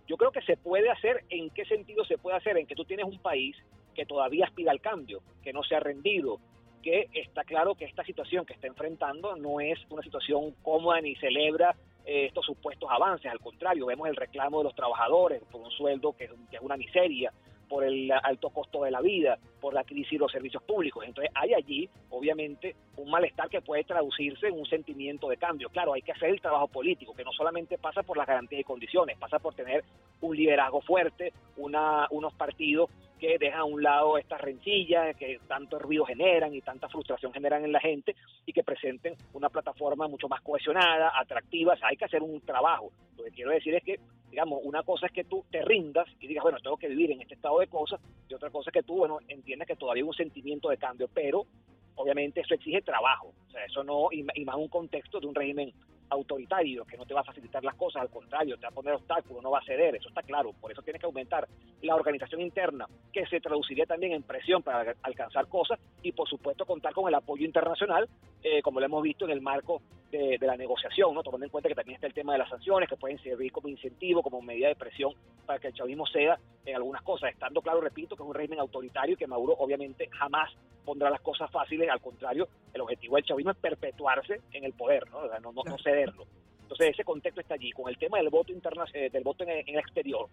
[0.08, 1.22] Yo creo que se puede hacer.
[1.30, 2.56] ¿En qué sentido se puede hacer?
[2.56, 3.54] En que tú tienes un país
[3.94, 6.40] que todavía aspira al cambio, que no se ha rendido,
[6.78, 11.14] que está claro que esta situación que está enfrentando no es una situación cómoda ni
[11.16, 11.74] celebra
[12.04, 13.30] eh, estos supuestos avances.
[13.30, 17.32] Al contrario, vemos el reclamo de los trabajadores por un sueldo que es una miseria,
[17.68, 21.04] por el alto costo de la vida, por la crisis de los servicios públicos.
[21.06, 25.68] Entonces hay allí, obviamente, un malestar que puede traducirse en un sentimiento de cambio.
[25.68, 28.64] Claro, hay que hacer el trabajo político, que no solamente pasa por las garantías y
[28.64, 29.84] condiciones, pasa por tener
[30.20, 35.78] un liderazgo fuerte, una, unos partidos que dejan a un lado estas rencillas que tanto
[35.78, 38.14] ruido generan y tanta frustración generan en la gente
[38.46, 41.74] y que presenten una plataforma mucho más cohesionada, atractiva.
[41.82, 42.90] hay que hacer un trabajo.
[43.16, 43.98] Lo que quiero decir es que
[44.30, 47.22] digamos, una cosa es que tú te rindas y digas, bueno, tengo que vivir en
[47.22, 50.08] este estado de cosas, y otra cosa es que tú, bueno, entiendes que todavía hay
[50.08, 51.46] un sentimiento de cambio, pero
[51.94, 55.72] obviamente eso exige trabajo, o sea, eso no, y, más un contexto de un régimen
[56.10, 58.94] autoritario que no te va a facilitar las cosas, al contrario, te va a poner
[58.94, 61.48] obstáculos, no va a ceder, eso está claro, por eso tienes que aumentar
[61.82, 66.64] la organización interna, que se traduciría también en presión para alcanzar cosas y por supuesto
[66.66, 68.08] contar con el apoyo internacional,
[68.42, 71.22] eh, como lo hemos visto en el marco de, la negociación, ¿no?
[71.22, 73.68] tomando en cuenta que también está el tema de las sanciones, que pueden servir como
[73.68, 75.12] incentivo, como medida de presión
[75.44, 78.60] para que el chavismo ceda en algunas cosas, estando claro, repito, que es un régimen
[78.60, 80.50] autoritario y que Maduro obviamente jamás
[80.88, 85.06] pondrá las cosas fáciles, al contrario, el objetivo del chavismo es perpetuarse en el poder,
[85.10, 86.24] no, no, no, cederlo.
[86.62, 87.72] Entonces ese contexto está allí.
[87.72, 90.30] Con el tema del voto internacional, eh, del voto en el, exterior,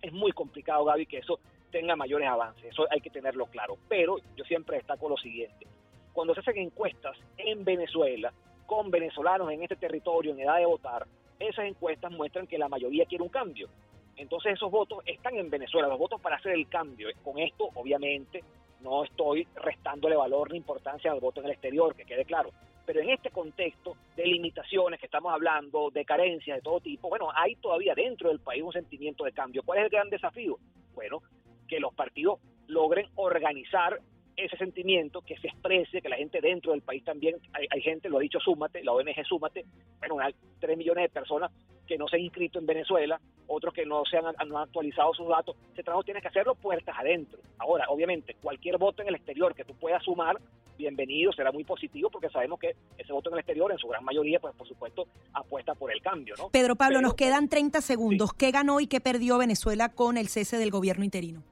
[0.00, 1.40] es muy complicado, Gaby, que eso
[1.72, 2.66] tenga mayores avances.
[2.66, 3.76] Eso hay que tenerlo claro.
[3.88, 5.66] Pero yo siempre destaco lo siguiente.
[6.12, 8.32] Cuando se hacen encuestas en Venezuela,
[8.66, 11.08] con venezolanos en este territorio en edad de votar,
[11.40, 13.68] esas encuestas muestran que la mayoría quiere un cambio.
[14.14, 17.08] Entonces esos votos están en Venezuela, los votos para hacer el cambio.
[17.24, 18.44] Con esto, obviamente,
[18.80, 22.50] no estoy restándole valor ni importancia al voto en el exterior, que quede claro.
[22.86, 27.28] Pero en este contexto de limitaciones que estamos hablando, de carencias de todo tipo, bueno,
[27.34, 29.62] hay todavía dentro del país un sentimiento de cambio.
[29.62, 30.58] ¿Cuál es el gran desafío?
[30.94, 31.22] Bueno,
[31.66, 34.00] que los partidos logren organizar
[34.38, 38.18] ese sentimiento, que se exprese, que la gente dentro del país también, hay, gente, lo
[38.18, 39.64] ha dicho Súmate, la ONG Súmate,
[39.98, 41.50] bueno, hay 3 millones de personas
[41.86, 45.12] que no se han inscrito en Venezuela, otros que no se han, no han actualizado
[45.14, 47.40] sus datos, ese trabajo tiene que hacerlo puertas adentro.
[47.58, 50.36] Ahora, obviamente, cualquier voto en el exterior que tú puedas sumar,
[50.76, 54.04] bienvenido, será muy positivo porque sabemos que ese voto en el exterior, en su gran
[54.04, 56.50] mayoría, pues por supuesto, apuesta por el cambio, ¿no?
[56.50, 58.32] Pedro Pablo, nos quedan 30 segundos.
[58.32, 61.42] ¿Qué ganó y qué perdió Venezuela con el cese del gobierno interino?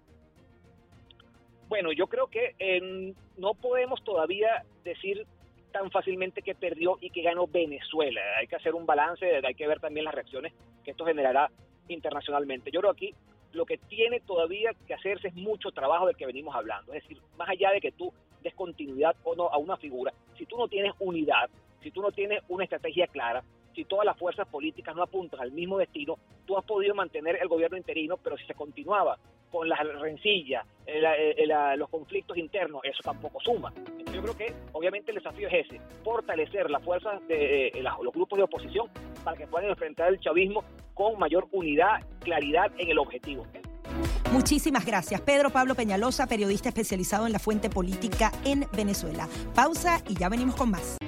[1.68, 5.26] Bueno, yo creo que eh, no podemos todavía decir
[5.72, 8.20] tan fácilmente que perdió y que ganó Venezuela.
[8.38, 10.52] Hay que hacer un balance, hay que ver también las reacciones
[10.84, 11.50] que esto generará
[11.88, 12.70] internacionalmente.
[12.70, 13.14] Yo creo aquí
[13.52, 16.92] lo que tiene todavía que hacerse es mucho trabajo del que venimos hablando.
[16.92, 18.12] Es decir, más allá de que tú
[18.42, 21.50] des continuidad o no a una figura, si tú no tienes unidad,
[21.82, 23.42] si tú no tienes una estrategia clara,
[23.76, 26.16] si todas las fuerzas políticas no apuntan al mismo destino,
[26.46, 29.18] tú has podido mantener el gobierno interino, pero si se continuaba
[29.50, 30.66] con las rencillas,
[31.76, 33.72] los conflictos internos, eso tampoco suma.
[34.12, 37.70] yo creo que obviamente el desafío es ese, fortalecer las fuerzas de
[38.02, 38.88] los grupos de oposición
[39.22, 40.64] para que puedan enfrentar el chavismo
[40.94, 43.46] con mayor unidad, claridad en el objetivo.
[44.32, 45.20] Muchísimas gracias.
[45.20, 49.28] Pedro Pablo Peñalosa, periodista especializado en la fuente política en Venezuela.
[49.54, 50.98] Pausa y ya venimos con más.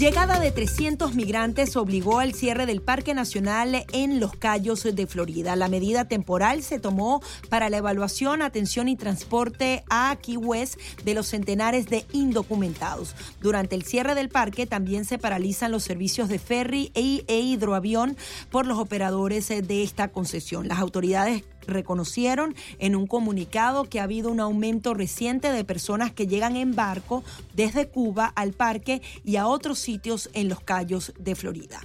[0.00, 5.56] Llegada de 300 migrantes obligó al cierre del Parque Nacional en Los Cayos de Florida.
[5.56, 7.20] La medida temporal se tomó
[7.50, 13.14] para la evaluación, atención y transporte a Key West de los centenares de indocumentados.
[13.42, 18.16] Durante el cierre del parque también se paralizan los servicios de ferry e, hidroavión
[18.50, 20.66] por los operadores de esta concesión.
[20.66, 26.26] Las autoridades reconocieron en un comunicado que ha habido un aumento reciente de personas que
[26.26, 31.34] llegan en barco desde Cuba al parque y a otros sitios en los Cayos de
[31.34, 31.80] Florida.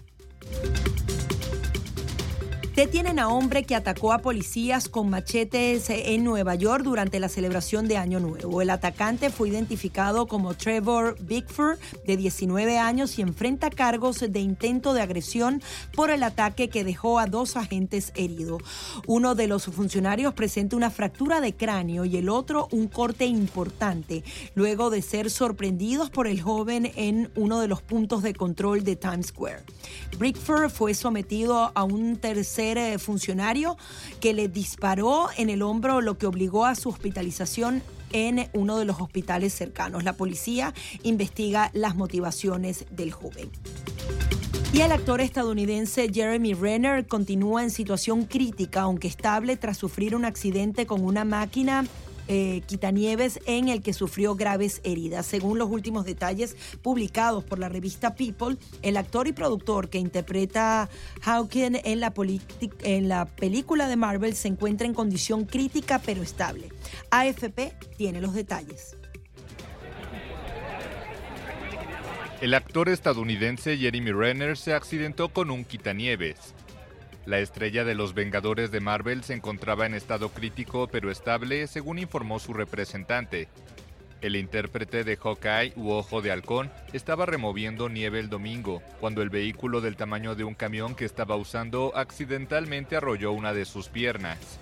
[2.76, 7.88] Detienen a hombre que atacó a policías con machetes en Nueva York durante la celebración
[7.88, 8.62] de Año Nuevo.
[8.62, 14.94] El atacante fue identificado como Trevor Bickford, de 19 años, y enfrenta cargos de intento
[14.94, 15.62] de agresión
[15.96, 18.62] por el ataque que dejó a dos agentes heridos.
[19.08, 24.26] Uno de los funcionarios presenta una fractura de cráneo y el otro un corte importante,
[24.54, 28.98] luego de ser sorprendidos por el joven en uno de los puntos de control de
[28.98, 29.64] Times Square.
[30.20, 33.78] Bickford fue sometido a un tercer eh, funcionario
[34.20, 38.86] que le disparó en el hombro, lo que obligó a su hospitalización en uno de
[38.86, 40.04] los hospitales cercanos.
[40.04, 43.50] La policía investiga las motivaciones del joven.
[44.74, 50.26] Y el actor estadounidense Jeremy Renner continúa en situación crítica, aunque estable, tras sufrir un
[50.26, 51.86] accidente con una máquina
[52.28, 55.26] eh, Quitanieves en el que sufrió graves heridas.
[55.26, 60.90] Según los últimos detalles publicados por la revista People, el actor y productor que interpreta
[61.22, 62.14] Hawking en la,
[62.84, 66.70] en la película de Marvel se encuentra en condición crítica pero estable.
[67.12, 68.96] AFP tiene los detalles.
[72.42, 76.55] El actor estadounidense Jeremy Renner se accidentó con un quitanieves.
[77.26, 81.98] La estrella de los Vengadores de Marvel se encontraba en estado crítico pero estable, según
[81.98, 83.48] informó su representante.
[84.22, 89.32] El intérprete de Hawkeye u Ojo de Halcón estaba removiendo nieve el domingo, cuando el
[89.32, 94.60] vehículo del tamaño de un camión que estaba usando accidentalmente arrolló una de sus piernas.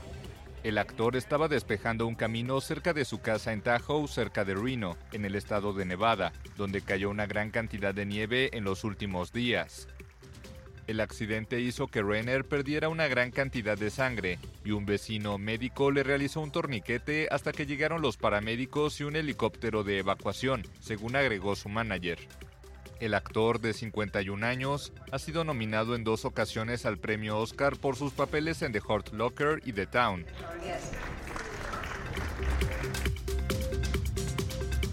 [0.63, 4.95] El actor estaba despejando un camino cerca de su casa en Tahoe, cerca de Reno,
[5.11, 9.33] en el estado de Nevada, donde cayó una gran cantidad de nieve en los últimos
[9.33, 9.89] días.
[10.85, 15.91] El accidente hizo que Renner perdiera una gran cantidad de sangre y un vecino médico
[15.91, 21.15] le realizó un torniquete hasta que llegaron los paramédicos y un helicóptero de evacuación, según
[21.15, 22.19] agregó su manager.
[22.99, 27.95] El actor de 51 años ha sido nominado en dos ocasiones al premio Oscar por
[27.95, 30.25] sus papeles en The Hurt Locker y The Town.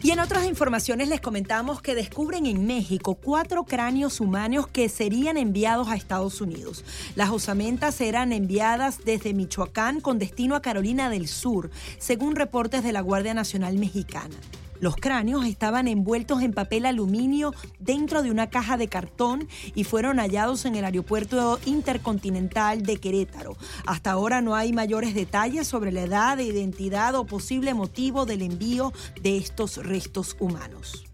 [0.02, 5.36] Y en otras informaciones les comentamos que descubren en México cuatro cráneos humanos que serían
[5.36, 6.84] enviados a Estados Unidos.
[7.16, 12.92] Las osamentas eran enviadas desde Michoacán con destino a Carolina del Sur, según reportes de
[12.92, 14.36] la Guardia Nacional Mexicana.
[14.80, 20.18] Los cráneos estaban envueltos en papel aluminio dentro de una caja de cartón y fueron
[20.18, 23.56] hallados en el aeropuerto intercontinental de Querétaro.
[23.86, 28.92] Hasta ahora no hay mayores detalles sobre la edad, identidad o posible motivo del envío
[29.22, 31.09] de estos restos humanos.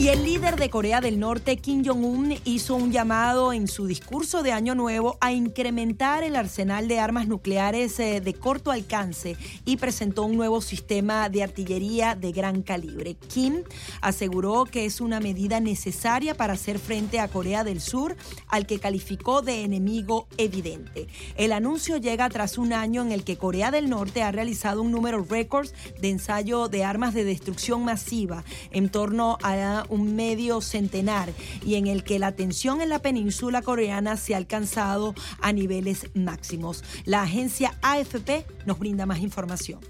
[0.00, 4.44] Y el líder de Corea del Norte, Kim Jong-un, hizo un llamado en su discurso
[4.44, 9.76] de Año Nuevo a incrementar el arsenal de armas nucleares eh, de corto alcance y
[9.76, 13.16] presentó un nuevo sistema de artillería de gran calibre.
[13.16, 13.64] Kim
[14.00, 18.78] aseguró que es una medida necesaria para hacer frente a Corea del Sur, al que
[18.78, 21.08] calificó de enemigo evidente.
[21.34, 24.92] El anuncio llega tras un año en el que Corea del Norte ha realizado un
[24.92, 25.66] número récord
[26.00, 31.32] de ensayo de armas de destrucción masiva en torno a un medio centenar
[31.64, 36.06] y en el que la tensión en la península coreana se ha alcanzado a niveles
[36.14, 36.84] máximos.
[37.04, 39.80] La agencia AFP nos brinda más información.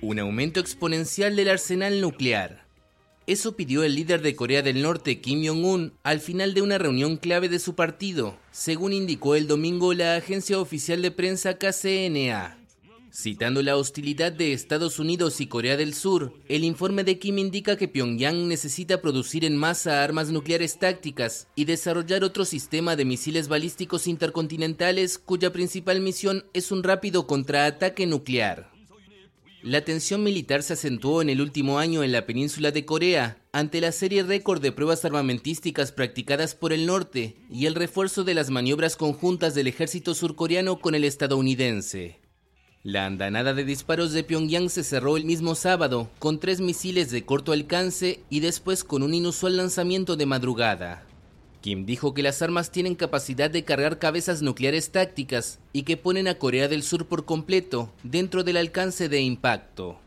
[0.00, 2.70] Un aumento exponencial del arsenal nuclear.
[3.26, 7.16] Eso pidió el líder de Corea del Norte, Kim Jong-un, al final de una reunión
[7.16, 12.59] clave de su partido, según indicó el domingo la agencia oficial de prensa KCNA.
[13.12, 17.76] Citando la hostilidad de Estados Unidos y Corea del Sur, el informe de Kim indica
[17.76, 23.48] que Pyongyang necesita producir en masa armas nucleares tácticas y desarrollar otro sistema de misiles
[23.48, 28.70] balísticos intercontinentales cuya principal misión es un rápido contraataque nuclear.
[29.62, 33.80] La tensión militar se acentuó en el último año en la península de Corea ante
[33.80, 38.50] la serie récord de pruebas armamentísticas practicadas por el norte y el refuerzo de las
[38.50, 42.19] maniobras conjuntas del ejército surcoreano con el estadounidense.
[42.82, 47.26] La andanada de disparos de Pyongyang se cerró el mismo sábado con tres misiles de
[47.26, 51.02] corto alcance y después con un inusual lanzamiento de madrugada.
[51.60, 56.26] Kim dijo que las armas tienen capacidad de cargar cabezas nucleares tácticas y que ponen
[56.26, 59.98] a Corea del Sur por completo dentro del alcance de impacto.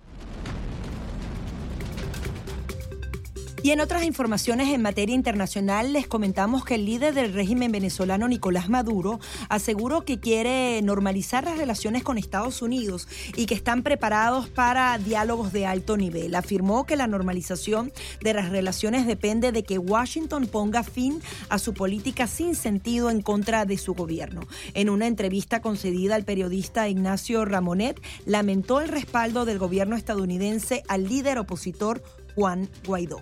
[3.64, 8.28] Y en otras informaciones en materia internacional les comentamos que el líder del régimen venezolano
[8.28, 13.08] Nicolás Maduro aseguró que quiere normalizar las relaciones con Estados Unidos
[13.38, 16.36] y que están preparados para diálogos de alto nivel.
[16.36, 21.74] Afirmó que la normalización de las relaciones depende de que Washington ponga fin a su
[21.74, 24.42] política sin sentido en contra de su gobierno.
[24.74, 31.08] En una entrevista concedida al periodista Ignacio Ramonet, lamentó el respaldo del gobierno estadounidense al
[31.08, 32.04] líder opositor
[32.36, 33.22] Juan Guaidó.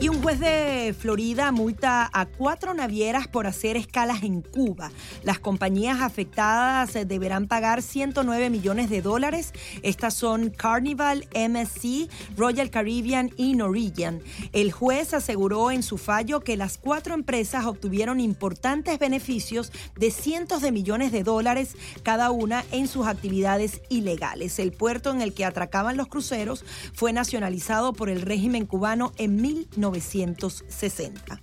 [0.00, 4.90] Y un juez de Florida multa a cuatro navieras por hacer escalas en Cuba.
[5.24, 9.52] Las compañías afectadas deberán pagar 109 millones de dólares.
[9.82, 14.22] Estas son Carnival, MSC, Royal Caribbean y Norwegian.
[14.52, 20.62] El juez aseguró en su fallo que las cuatro empresas obtuvieron importantes beneficios de cientos
[20.62, 24.60] de millones de dólares cada una en sus actividades ilegales.
[24.60, 29.36] El puerto en el que atracaban los cruceros fue nacionalizado por el régimen cubano en
[29.36, 29.89] 1990.
[29.90, 31.40] 1960.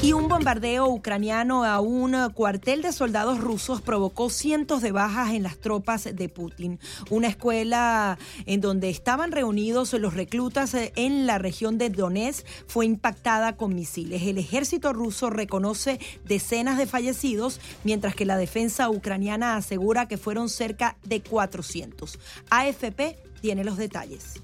[0.00, 5.42] Y un bombardeo ucraniano a un cuartel de soldados rusos provocó cientos de bajas en
[5.42, 6.78] las tropas de Putin.
[7.10, 8.16] Una escuela
[8.46, 14.22] en donde estaban reunidos los reclutas en la región de Donetsk fue impactada con misiles.
[14.22, 20.48] El ejército ruso reconoce decenas de fallecidos, mientras que la defensa ucraniana asegura que fueron
[20.48, 22.20] cerca de 400.
[22.50, 24.40] AFP tiene los detalles.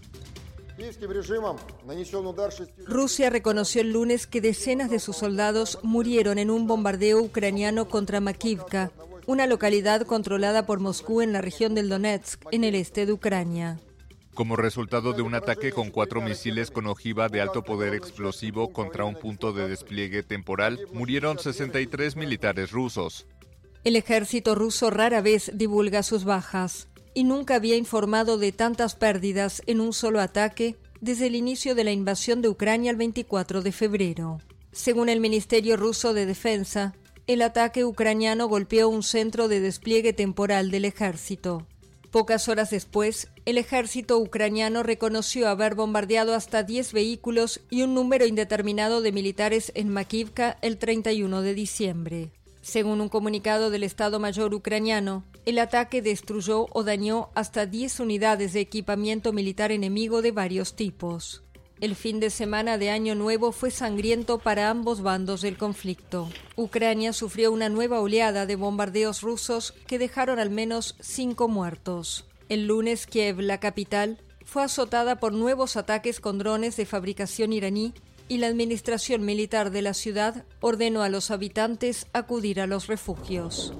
[2.87, 8.21] Rusia reconoció el lunes que decenas de sus soldados murieron en un bombardeo ucraniano contra
[8.21, 8.91] Makivka,
[9.27, 13.79] una localidad controlada por Moscú en la región del Donetsk, en el este de Ucrania.
[14.35, 19.05] Como resultado de un ataque con cuatro misiles con ojiva de alto poder explosivo contra
[19.05, 23.27] un punto de despliegue temporal, murieron 63 militares rusos.
[23.85, 29.63] El ejército ruso rara vez divulga sus bajas y nunca había informado de tantas pérdidas
[29.67, 33.73] en un solo ataque desde el inicio de la invasión de Ucrania el 24 de
[33.73, 34.41] febrero.
[34.73, 36.95] Según el Ministerio ruso de Defensa,
[37.27, 41.67] el ataque ucraniano golpeó un centro de despliegue temporal del ejército.
[42.11, 48.27] Pocas horas después, el ejército ucraniano reconoció haber bombardeado hasta 10 vehículos y un número
[48.27, 52.31] indeterminado de militares en Makivka el 31 de diciembre.
[52.65, 58.55] Según un comunicado del Estado Mayor ucraniano, el ataque destruyó o dañó hasta 10 unidades
[58.55, 61.43] de equipamiento militar enemigo de varios tipos.
[61.83, 66.31] El fin de semana de Año Nuevo fue sangriento para ambos bandos del conflicto.
[66.57, 72.25] Ucrania sufrió una nueva oleada de bombardeos rusos que dejaron al menos cinco muertos.
[72.49, 77.93] El lunes Kiev, la capital, fue azotada por nuevos ataques con drones de fabricación iraní
[78.29, 83.75] y la administración militar de la ciudad ordenó a los habitantes acudir a los refugios.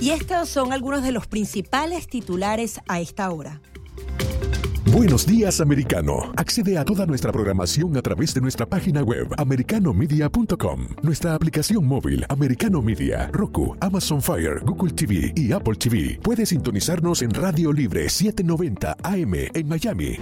[0.00, 3.60] Y estos son algunos de los principales titulares a esta hora.
[4.92, 6.32] Buenos días, americano.
[6.36, 12.26] Accede a toda nuestra programación a través de nuestra página web americanomedia.com, nuestra aplicación móvil
[12.28, 16.18] Americano Media, Roku, Amazon Fire, Google TV y Apple TV.
[16.22, 20.18] Puedes sintonizarnos en Radio Libre 790 AM en Miami.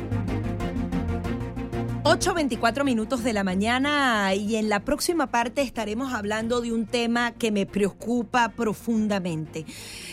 [2.02, 7.32] 8.24 minutos de la mañana y en la próxima parte estaremos hablando de un tema
[7.32, 9.66] que me preocupa profundamente.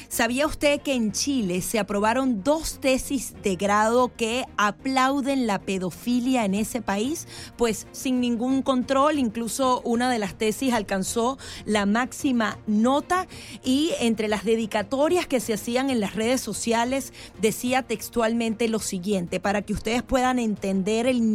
[0.09, 6.43] ¿Sabía usted que en Chile se aprobaron dos tesis de grado que aplauden la pedofilia
[6.43, 7.25] en ese país?
[7.55, 13.27] Pues sin ningún control, incluso una de las tesis alcanzó la máxima nota
[13.63, 19.39] y entre las dedicatorias que se hacían en las redes sociales decía textualmente lo siguiente,
[19.39, 21.31] para que ustedes puedan entender el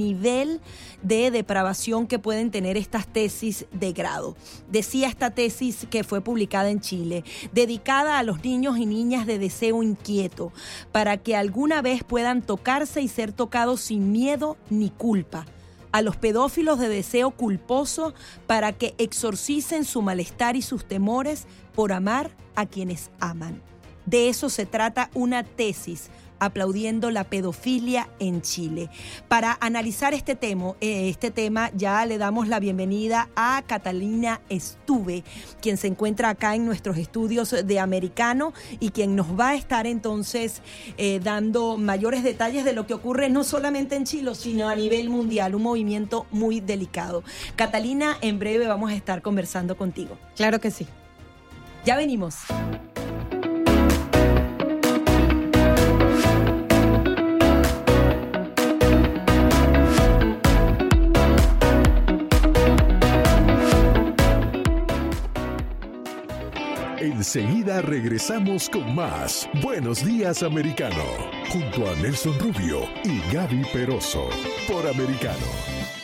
[1.03, 4.37] de depravación que pueden tener estas tesis de grado.
[4.71, 9.39] Decía esta tesis que fue publicada en Chile, dedicada a los niños y niñas de
[9.39, 10.53] deseo inquieto,
[10.93, 15.47] para que alguna vez puedan tocarse y ser tocados sin miedo ni culpa
[15.93, 18.15] a los pedófilos de deseo culposo
[18.47, 23.63] para que exorcicen su malestar y sus temores por amar a quienes aman.
[24.07, 26.11] De eso se trata una tesis
[26.45, 28.91] aplaudiendo la pedofilia en Chile.
[29.29, 35.23] Para analizar este tema, eh, este tema ya le damos la bienvenida a Catalina Estuve,
[35.61, 39.87] quien se encuentra acá en nuestros estudios de Americano y quien nos va a estar
[39.87, 40.63] entonces
[40.97, 45.11] eh, dando mayores detalles de lo que ocurre no solamente en Chile, sino a nivel
[45.11, 47.23] mundial, un movimiento muy delicado.
[47.57, 50.19] Catalina, en breve vamos a estar conversando contigo.
[50.37, 50.87] Claro que sí.
[51.85, 52.37] Ya venimos.
[67.23, 71.05] Enseguida regresamos con más Buenos Días Americano,
[71.53, 74.29] junto a Nelson Rubio y Gaby Peroso,
[74.67, 76.02] por Americano.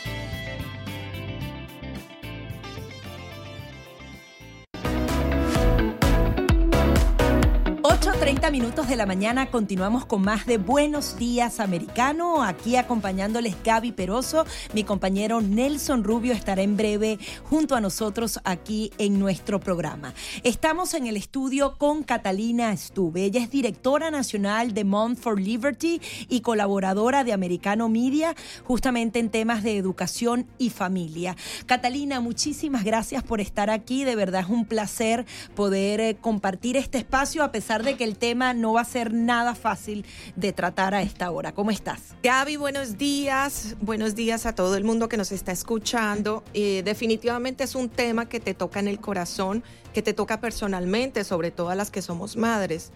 [8.39, 12.41] 30 minutos de la mañana continuamos con más de Buenos Días Americano.
[12.41, 14.45] Aquí acompañándoles Gaby Peroso.
[14.73, 20.13] Mi compañero Nelson Rubio estará en breve junto a nosotros aquí en nuestro programa.
[20.43, 23.25] Estamos en el estudio con Catalina Stuve.
[23.25, 29.31] Ella es directora nacional de Mom for Liberty y colaboradora de Americano Media, justamente en
[29.31, 31.35] temas de educación y familia.
[31.65, 34.05] Catalina, muchísimas gracias por estar aquí.
[34.05, 35.25] De verdad es un placer
[35.55, 39.13] poder eh, compartir este espacio a pesar de que el tema no va a ser
[39.13, 40.05] nada fácil
[40.35, 41.53] de tratar a esta hora.
[41.53, 42.15] ¿Cómo estás?
[42.23, 43.75] Gaby, buenos días.
[43.81, 46.43] Buenos días a todo el mundo que nos está escuchando.
[46.53, 49.63] Eh, definitivamente es un tema que te toca en el corazón,
[49.93, 52.91] que te toca personalmente, sobre todo a las que somos madres.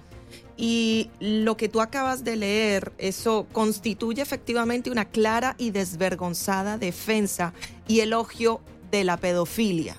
[0.56, 7.54] Y lo que tú acabas de leer, eso constituye efectivamente una clara y desvergonzada defensa
[7.88, 8.62] y elogio
[8.92, 9.96] de la pedofilia.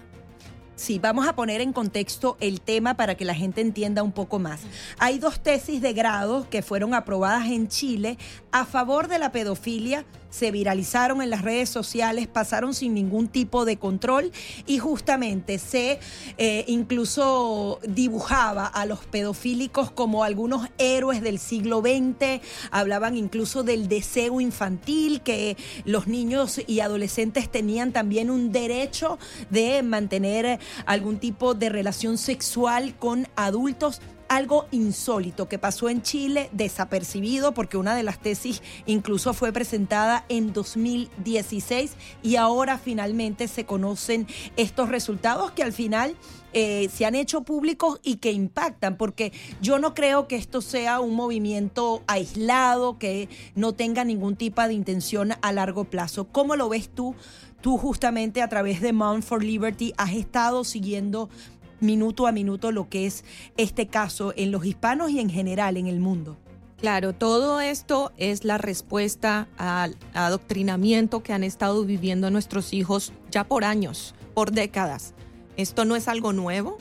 [0.76, 4.40] Sí, vamos a poner en contexto el tema para que la gente entienda un poco
[4.40, 4.60] más.
[4.98, 8.18] Hay dos tesis de grado que fueron aprobadas en Chile
[8.50, 10.04] a favor de la pedofilia
[10.34, 14.32] se viralizaron en las redes sociales, pasaron sin ningún tipo de control
[14.66, 16.00] y justamente se
[16.38, 22.40] eh, incluso dibujaba a los pedofílicos como algunos héroes del siglo XX,
[22.72, 29.18] hablaban incluso del deseo infantil, que los niños y adolescentes tenían también un derecho
[29.50, 36.48] de mantener algún tipo de relación sexual con adultos algo insólito que pasó en Chile,
[36.52, 43.64] desapercibido, porque una de las tesis incluso fue presentada en 2016 y ahora finalmente se
[43.64, 46.16] conocen estos resultados que al final
[46.56, 51.00] eh, se han hecho públicos y que impactan, porque yo no creo que esto sea
[51.00, 56.28] un movimiento aislado, que no tenga ningún tipo de intención a largo plazo.
[56.28, 57.16] ¿Cómo lo ves tú?
[57.60, 61.28] Tú justamente a través de Mount for Liberty has estado siguiendo
[61.84, 63.24] minuto a minuto lo que es
[63.56, 66.36] este caso en los hispanos y en general en el mundo.
[66.78, 73.44] Claro, todo esto es la respuesta al adoctrinamiento que han estado viviendo nuestros hijos ya
[73.44, 75.14] por años, por décadas.
[75.56, 76.76] Esto no es algo nuevo,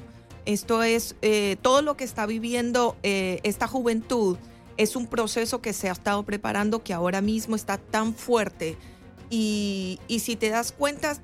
[0.46, 4.38] esto es eh, todo lo que está viviendo eh, esta juventud.
[4.76, 8.78] Es un proceso que se ha estado preparando que ahora mismo está tan fuerte.
[9.30, 11.16] Y, y si te das cuenta,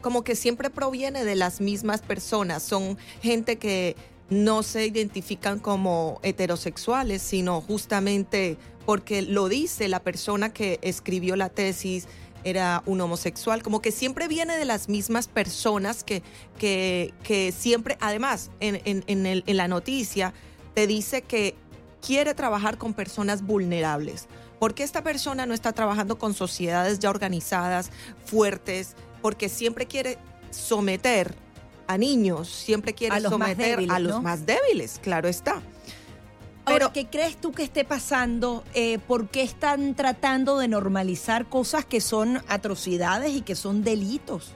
[0.00, 2.62] como que siempre proviene de las mismas personas.
[2.62, 3.96] Son gente que
[4.28, 11.48] no se identifican como heterosexuales, sino justamente porque lo dice la persona que escribió la
[11.48, 12.06] tesis,
[12.42, 16.22] era un homosexual, como que siempre viene de las mismas personas que,
[16.58, 19.02] que, que siempre, además, en, en,
[19.46, 20.32] en la noticia
[20.74, 21.54] te dice que
[22.00, 24.26] quiere trabajar con personas vulnerables.
[24.60, 27.90] porque esta persona no está trabajando con sociedades ya organizadas,
[28.26, 30.18] fuertes, porque siempre quiere
[30.50, 31.34] someter
[31.86, 35.60] a niños, siempre quiere someter a los más débiles, claro está.
[36.66, 38.62] Pero, ¿qué crees tú que esté pasando?
[38.74, 44.54] Eh, ¿Por qué están tratando de normalizar cosas que son atrocidades y que son delitos?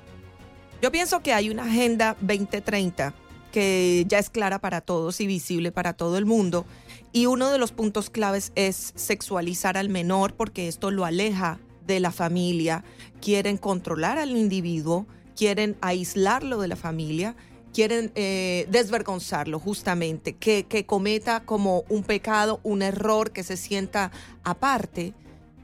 [0.80, 3.14] Yo pienso que hay una agenda 2030
[3.50, 6.66] que ya es clara para todos y visible para todo el mundo.
[7.12, 12.00] Y uno de los puntos claves es sexualizar al menor porque esto lo aleja de
[12.00, 12.84] la familia,
[13.20, 15.06] quieren controlar al individuo,
[15.36, 17.36] quieren aislarlo de la familia,
[17.72, 24.12] quieren eh, desvergonzarlo justamente, que, que cometa como un pecado, un error, que se sienta
[24.44, 25.12] aparte.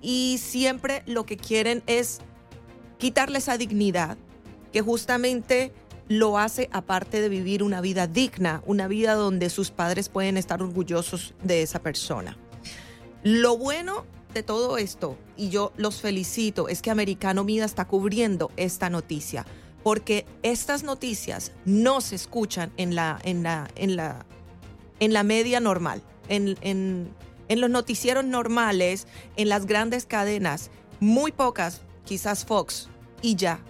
[0.03, 2.21] Y siempre lo que quieren es
[2.99, 4.19] quitarle esa dignidad,
[4.73, 5.73] que justamente
[6.11, 10.61] lo hace aparte de vivir una vida digna, una vida donde sus padres pueden estar
[10.61, 12.37] orgullosos de esa persona.
[13.23, 18.51] Lo bueno de todo esto, y yo los felicito, es que Americano Mida está cubriendo
[18.57, 19.47] esta noticia,
[19.83, 24.27] porque estas noticias no se escuchan en la, en la, en la,
[25.01, 27.11] en la media normal, en, en,
[27.49, 30.71] en los noticieros normales, en las grandes cadenas,
[31.01, 32.89] muy pocas, quizás Fox,
[33.23, 33.61] y ya.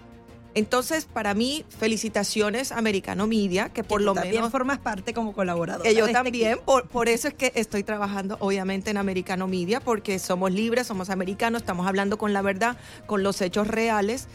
[0.54, 4.50] Entonces, para mí, felicitaciones Americano Media, que por lo también menos...
[4.50, 5.82] formas parte como colaborador.
[5.82, 10.18] Que yo también, por, por, eso es que estoy trabajando obviamente en Americano Media, porque
[10.18, 14.26] somos libres, somos americanos, estamos hablando con la verdad, con los hechos reales.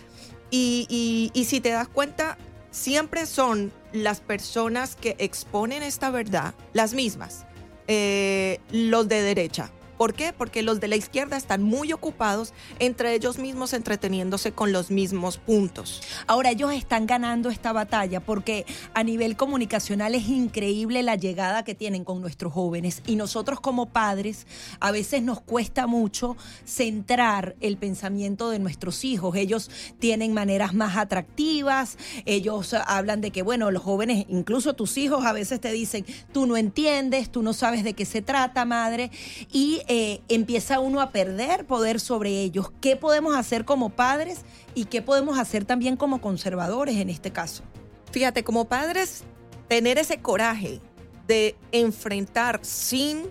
[0.51, 2.37] Y, y, y si te das cuenta,
[2.71, 7.45] siempre son las personas que exponen esta verdad las mismas,
[7.87, 9.71] eh, los de derecha.
[9.97, 10.33] ¿Por qué?
[10.33, 15.37] Porque los de la izquierda están muy ocupados entre ellos mismos entreteniéndose con los mismos
[15.37, 16.01] puntos.
[16.27, 21.75] Ahora ellos están ganando esta batalla porque a nivel comunicacional es increíble la llegada que
[21.75, 24.47] tienen con nuestros jóvenes y nosotros como padres
[24.79, 26.35] a veces nos cuesta mucho
[26.65, 29.35] centrar el pensamiento de nuestros hijos.
[29.35, 29.69] Ellos
[29.99, 35.33] tienen maneras más atractivas, ellos hablan de que, bueno, los jóvenes, incluso tus hijos a
[35.33, 39.11] veces te dicen, tú no entiendes, tú no sabes de qué se trata, madre,
[39.51, 42.71] y eh, empieza uno a perder poder sobre ellos.
[42.81, 44.41] ¿Qué podemos hacer como padres
[44.73, 47.63] y qué podemos hacer también como conservadores en este caso?
[48.11, 49.23] Fíjate, como padres,
[49.67, 50.79] tener ese coraje
[51.27, 53.23] de enfrentar sin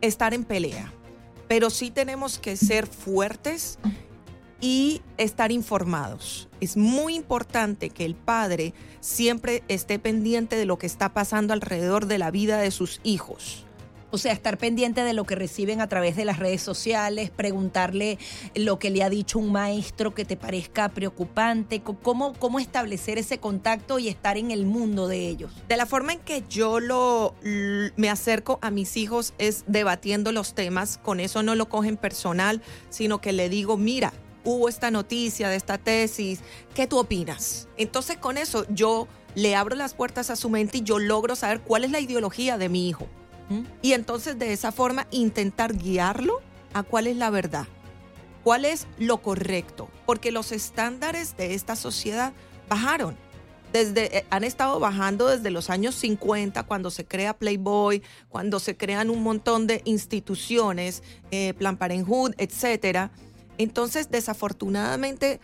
[0.00, 0.92] estar en pelea,
[1.48, 3.78] pero sí tenemos que ser fuertes
[4.60, 6.48] y estar informados.
[6.60, 12.06] Es muy importante que el padre siempre esté pendiente de lo que está pasando alrededor
[12.06, 13.66] de la vida de sus hijos.
[14.14, 18.18] O sea, estar pendiente de lo que reciben a través de las redes sociales, preguntarle
[18.54, 23.38] lo que le ha dicho un maestro que te parezca preocupante, cómo, cómo establecer ese
[23.38, 25.50] contacto y estar en el mundo de ellos.
[25.66, 27.34] De la forma en que yo lo
[27.96, 32.60] me acerco a mis hijos es debatiendo los temas, con eso no lo cogen personal,
[32.90, 34.12] sino que le digo, mira,
[34.44, 36.40] hubo esta noticia de esta tesis,
[36.74, 37.66] ¿qué tú opinas?
[37.78, 41.62] Entonces con eso yo le abro las puertas a su mente y yo logro saber
[41.62, 43.08] cuál es la ideología de mi hijo.
[43.82, 46.40] Y entonces de esa forma intentar guiarlo
[46.72, 47.66] a cuál es la verdad,
[48.44, 52.32] cuál es lo correcto, porque los estándares de esta sociedad
[52.68, 53.16] bajaron.
[53.72, 58.76] Desde, eh, han estado bajando desde los años 50, cuando se crea Playboy, cuando se
[58.76, 63.10] crean un montón de instituciones, eh, Plan Parenthood, etcétera.
[63.56, 65.40] Entonces, desafortunadamente,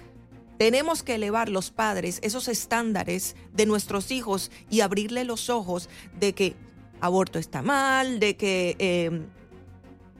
[0.58, 5.88] tenemos que elevar los padres esos estándares de nuestros hijos y abrirle los ojos
[6.18, 6.56] de que
[7.00, 9.26] aborto está mal, de que, em,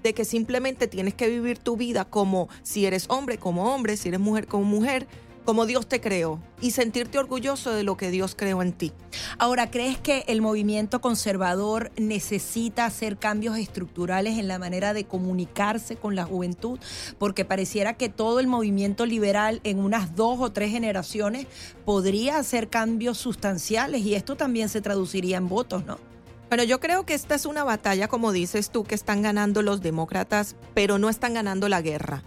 [0.02, 4.08] de que simplemente tienes que vivir tu vida como si eres hombre, como hombre, si
[4.08, 5.06] eres mujer, como mujer,
[5.48, 8.92] como Dios te creó y sentirte orgulloso de lo que Dios creó en ti.
[9.38, 15.96] Ahora, ¿crees que el movimiento conservador necesita hacer cambios estructurales en la manera de comunicarse
[15.96, 16.78] con la juventud?
[17.16, 21.46] Porque pareciera que todo el movimiento liberal en unas dos o tres generaciones
[21.86, 26.07] podría hacer cambios sustanciales y esto también se traduciría en votos, ¿no?
[26.48, 29.82] Bueno, yo creo que esta es una batalla, como dices tú, que están ganando los
[29.82, 32.22] demócratas, pero no están ganando la guerra.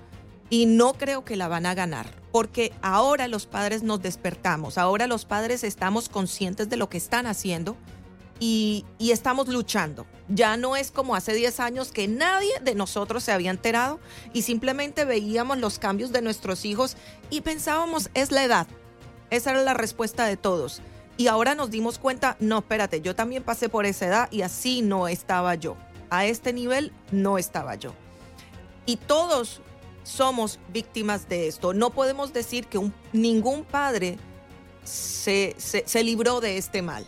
[0.52, 5.08] Y no creo que la van a ganar, porque ahora los padres nos despertamos, ahora
[5.08, 7.78] los padres estamos conscientes de lo que están haciendo
[8.40, 10.06] y, estamos luchando.
[10.28, 14.00] Ya no es como hace 10 años que nadie de nosotros se había enterado
[14.34, 16.96] y simplemente veíamos los cambios de nuestros hijos
[17.30, 18.68] y pensábamos, es la edad.
[19.32, 20.82] Esa era la respuesta de todos.
[21.18, 24.82] Y ahora nos dimos cuenta, no, espérate, yo también pasé por esa edad y así
[24.82, 25.78] no estaba yo.
[26.10, 27.94] A este nivel no estaba yo.
[28.86, 29.62] Y todos
[30.04, 31.74] somos víctimas de esto.
[31.74, 34.18] No podemos decir que ningún padre
[34.84, 35.56] se,
[36.04, 37.06] libró de este mal.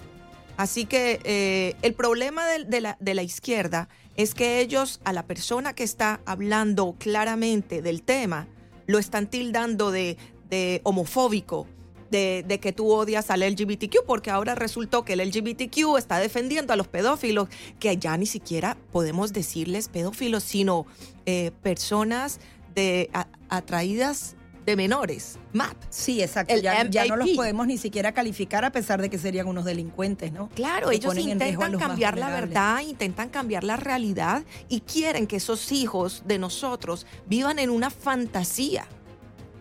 [0.58, 5.26] Así que eh, el problema de, la, de, la, izquierda es que ellos a la
[5.26, 8.48] persona que está hablando claramente del tema
[8.86, 10.18] lo están tildando de,
[10.50, 11.68] de homofóbico,
[12.14, 16.76] de, que tú odias al LGBTQ, porque ahora resultó que el LGBTQ está defendiendo a
[16.76, 17.50] los pedófilos,
[17.80, 20.86] que ya ni siquiera podemos decirles pedófilos, sino
[21.26, 22.40] eh, personas
[22.76, 23.10] de,
[23.50, 24.36] atraídas
[24.66, 25.76] de menores, MAP.
[25.90, 26.56] Sí, exacto.
[26.56, 30.32] Ya, ya, no los podemos ni siquiera calificar a pesar de que serían unos delincuentes,
[30.32, 30.50] ¿no?
[30.50, 36.24] Claro, ellos intentan cambiar la verdad, intentan cambiar la realidad y quieren que esos hijos
[36.26, 38.88] de nosotros vivan en una fantasía.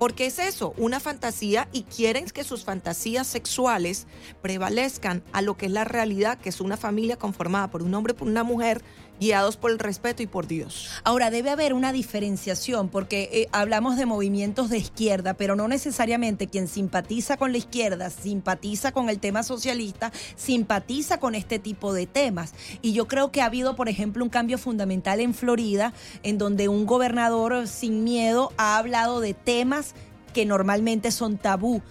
[0.02, 4.08] Porque es eso, una fantasía y quieren que sus fantasías sexuales
[4.40, 8.12] prevalezcan a lo que es la realidad, que es una familia conformada por un hombre
[8.12, 8.82] y por una mujer,
[9.22, 10.90] guiados por el respeto y por Dios.
[11.04, 16.48] Ahora, debe haber una diferenciación, porque eh, hablamos de movimientos de izquierda, pero no necesariamente
[16.48, 22.06] quien simpatiza con la izquierda, simpatiza con el tema socialista, simpatiza con este tipo de
[22.06, 22.54] temas.
[22.82, 25.92] Y yo creo que ha habido, por ejemplo, un cambio fundamental en Florida,
[26.24, 29.94] en donde un gobernador sin miedo ha hablado de temas
[30.32, 31.82] que normalmente son tabú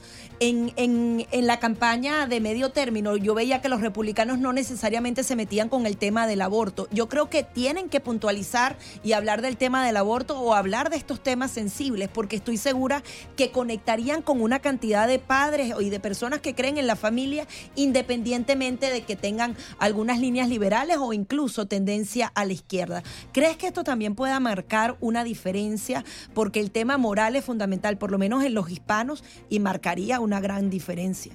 [0.42, 5.24] en, en, en, la campaña de medio término yo veía que los republicanos no necesariamente
[5.24, 6.88] se metían con el tema del aborto.
[6.90, 10.98] Yo creo que tienen que puntualizar y hablar del tema del aborto o hablar de
[10.98, 13.04] estos temas sensibles, porque estoy segura
[13.36, 17.46] que conectarían con una cantidad de padres y de personas que creen en la familia,
[17.76, 23.04] independientemente de que tengan algunas líneas liberales o incluso tendencia a la izquierda.
[23.32, 26.04] ¿Crees que esto también pueda marcar una diferencia?
[26.34, 30.31] Porque el tema moral es fundamental, por lo menos en los hispanos, y marcaría una
[30.32, 31.34] una gran diferencia.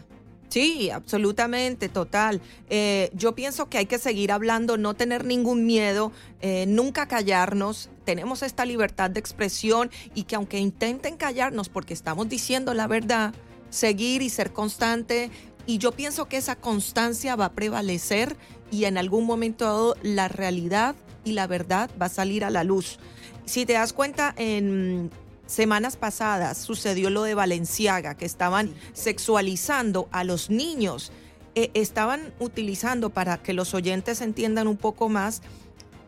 [0.48, 2.40] Sí, absolutamente, total.
[2.70, 7.90] Eh, yo pienso que hay que seguir hablando, no tener ningún miedo, eh, nunca callarnos.
[8.06, 13.34] Tenemos esta libertad de expresión y que aunque intenten callarnos porque estamos diciendo la verdad,
[13.68, 15.30] seguir y ser constante.
[15.66, 18.34] Y yo pienso que esa constancia va a prevalecer
[18.70, 22.98] y en algún momento la realidad y la verdad va a salir a la luz.
[23.44, 25.10] Si te das cuenta, en
[25.46, 31.12] semanas pasadas sucedió lo de Valenciaga, que estaban sexualizando a los niños.
[31.54, 35.42] Eh, estaban utilizando, para que los oyentes entiendan un poco más,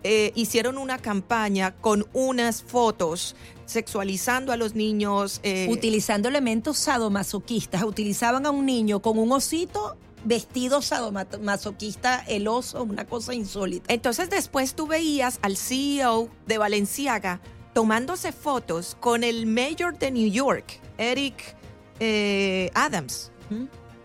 [0.05, 3.35] eh, hicieron una campaña con unas fotos
[3.67, 5.41] sexualizando a los niños.
[5.43, 7.83] Eh, Utilizando elementos sadomasoquistas.
[7.83, 13.93] Utilizaban a un niño con un osito vestido sadomasoquista, el oso, una cosa insólita.
[13.93, 17.41] Entonces después tú veías al CEO de Valenciaga
[17.79, 21.55] tomándose fotos con el mayor de New York, Eric
[22.01, 23.31] eh, Adams.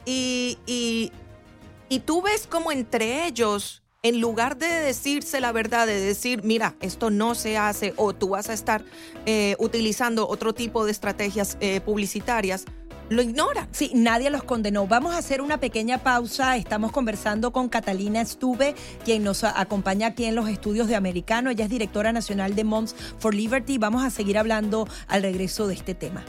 [0.06, 1.12] y, y,
[1.90, 6.76] y tú ves como entre ellos en lugar de decirse la verdad, de decir, mira,
[6.82, 8.86] esto no se hace o tú vas a estar
[9.26, 12.66] eh, utilizando otro tipo de estrategias eh, publicitarias,
[13.10, 13.68] lo ignora.
[13.72, 14.88] Sí, nadie los condenó.
[14.88, 16.58] Vamos a hacer una pequeña pausa.
[16.58, 21.50] Estamos conversando con Catalina Estuve, quien nos acompaña aquí en los estudios de Americano.
[21.50, 23.78] Ella es directora nacional de Moms for Liberty.
[23.78, 26.24] Vamos a seguir hablando al regreso de este tema.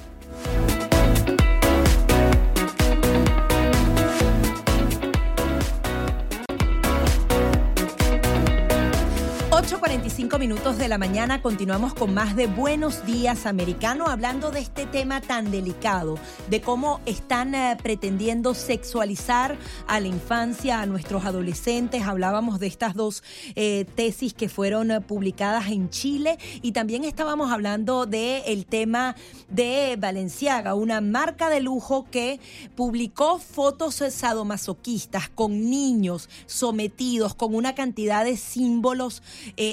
[9.85, 14.87] 8.45 minutos de la mañana continuamos con más de Buenos Días Americano hablando de este
[14.87, 22.05] tema tan delicado, de cómo están eh, pretendiendo sexualizar a la infancia, a nuestros adolescentes.
[22.05, 23.23] Hablábamos de estas dos
[23.57, 29.17] eh, tesis que fueron eh, publicadas en Chile y también estábamos hablando del el tema
[29.51, 32.41] de Valenciaga, una marca de lujo que
[32.75, 39.23] publicó fotos sadomasoquistas con niños sometidos con una cantidad de símbolos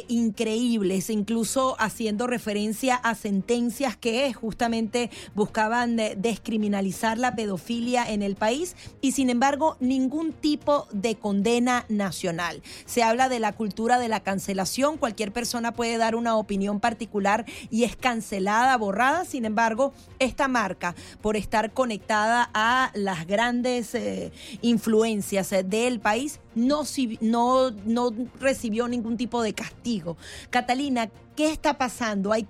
[0.07, 8.76] increíbles, incluso haciendo referencia a sentencias que justamente buscaban descriminalizar la pedofilia en el país
[9.02, 12.61] y sin embargo ningún tipo de condena nacional.
[12.86, 17.45] Se habla de la cultura de la cancelación, cualquier persona puede dar una opinión particular
[17.69, 24.32] y es cancelada, borrada, sin embargo, esta marca, por estar conectada a las grandes eh,
[24.61, 26.84] influencias del país, no,
[27.22, 30.18] no, no recibió ningún tipo de castigo.
[30.49, 32.34] Catalina, ¿qué está pasando?
[32.34, 32.48] ¿Hay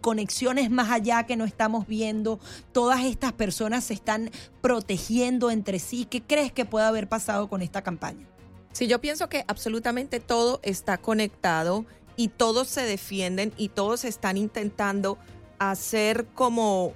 [0.00, 2.40] conexiones más allá que no estamos viendo?
[2.72, 4.30] ¿Todas estas personas se están
[4.60, 6.04] protegiendo entre sí?
[6.04, 8.26] ¿Qué crees que puede haber pasado con esta campaña?
[8.72, 14.36] Sí, yo pienso que absolutamente todo está conectado y todos se defienden y todos están
[14.36, 15.18] intentando
[15.58, 16.92] hacer como...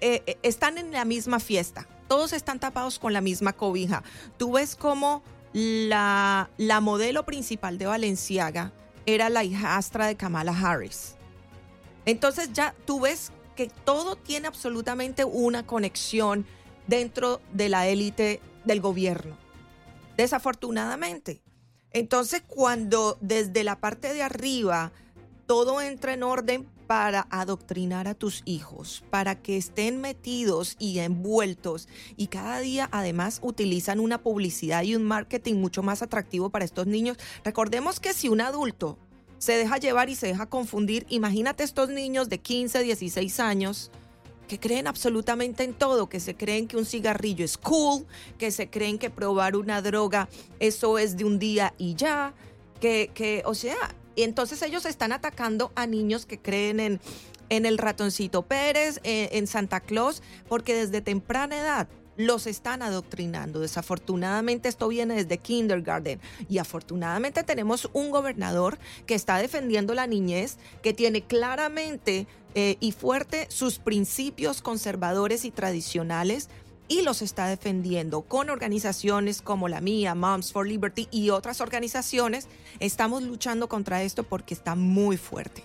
[0.00, 4.02] Eh, eh, están en la misma fiesta todos están tapados con la misma cobija.
[4.36, 5.22] Tú ves como
[5.52, 8.72] la, la modelo principal de Valenciaga
[9.06, 11.14] era la hijastra de Kamala Harris.
[12.04, 16.46] Entonces ya tú ves que todo tiene absolutamente una conexión
[16.86, 19.36] dentro de la élite del gobierno.
[20.16, 21.42] Desafortunadamente.
[21.90, 24.92] Entonces cuando desde la parte de arriba
[25.46, 31.86] todo entra en orden para adoctrinar a tus hijos, para que estén metidos y envueltos
[32.16, 36.86] y cada día además utilizan una publicidad y un marketing mucho más atractivo para estos
[36.86, 37.18] niños.
[37.44, 38.98] Recordemos que si un adulto
[39.36, 43.90] se deja llevar y se deja confundir, imagínate estos niños de 15, 16 años
[44.48, 48.06] que creen absolutamente en todo, que se creen que un cigarrillo es cool,
[48.38, 52.32] que se creen que probar una droga eso es de un día y ya,
[52.80, 53.76] que, que o sea,
[54.18, 57.00] y entonces ellos están atacando a niños que creen en,
[57.50, 63.60] en el ratoncito Pérez, en, en Santa Claus, porque desde temprana edad los están adoctrinando.
[63.60, 70.56] Desafortunadamente esto viene desde kindergarten y afortunadamente tenemos un gobernador que está defendiendo la niñez,
[70.82, 72.26] que tiene claramente
[72.56, 76.48] eh, y fuerte sus principios conservadores y tradicionales
[76.88, 82.48] y los está defendiendo con organizaciones como la mía, Moms for Liberty y otras organizaciones.
[82.80, 85.64] Estamos luchando contra esto porque está muy fuerte.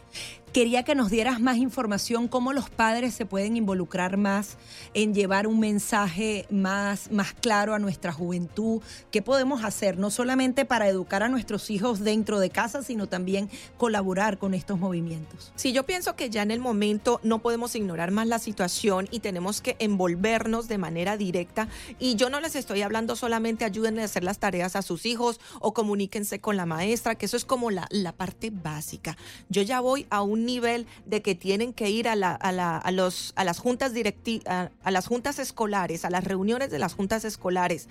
[0.54, 4.58] Quería que nos dieras más información, cómo los padres se pueden involucrar más
[4.94, 8.80] en llevar un mensaje más, más claro a nuestra juventud.
[9.10, 9.98] ¿Qué podemos hacer?
[9.98, 14.78] No solamente para educar a nuestros hijos dentro de casa, sino también colaborar con estos
[14.78, 15.52] movimientos.
[15.56, 19.22] Sí, yo pienso que ya en el momento no podemos ignorar más la situación y
[19.22, 21.68] tenemos que envolvernos de manera directa.
[21.98, 25.40] Y yo no les estoy hablando solamente ayúdenle a hacer las tareas a sus hijos
[25.62, 29.18] o comuníquense con la maestra, que eso es como la, la parte básica.
[29.50, 32.78] Yo ya voy a un nivel de que tienen que ir a, la, a, la,
[32.78, 34.42] a los, a las juntas directi
[34.92, 37.90] las juntas escolares, a las reuniones de las juntas escolares,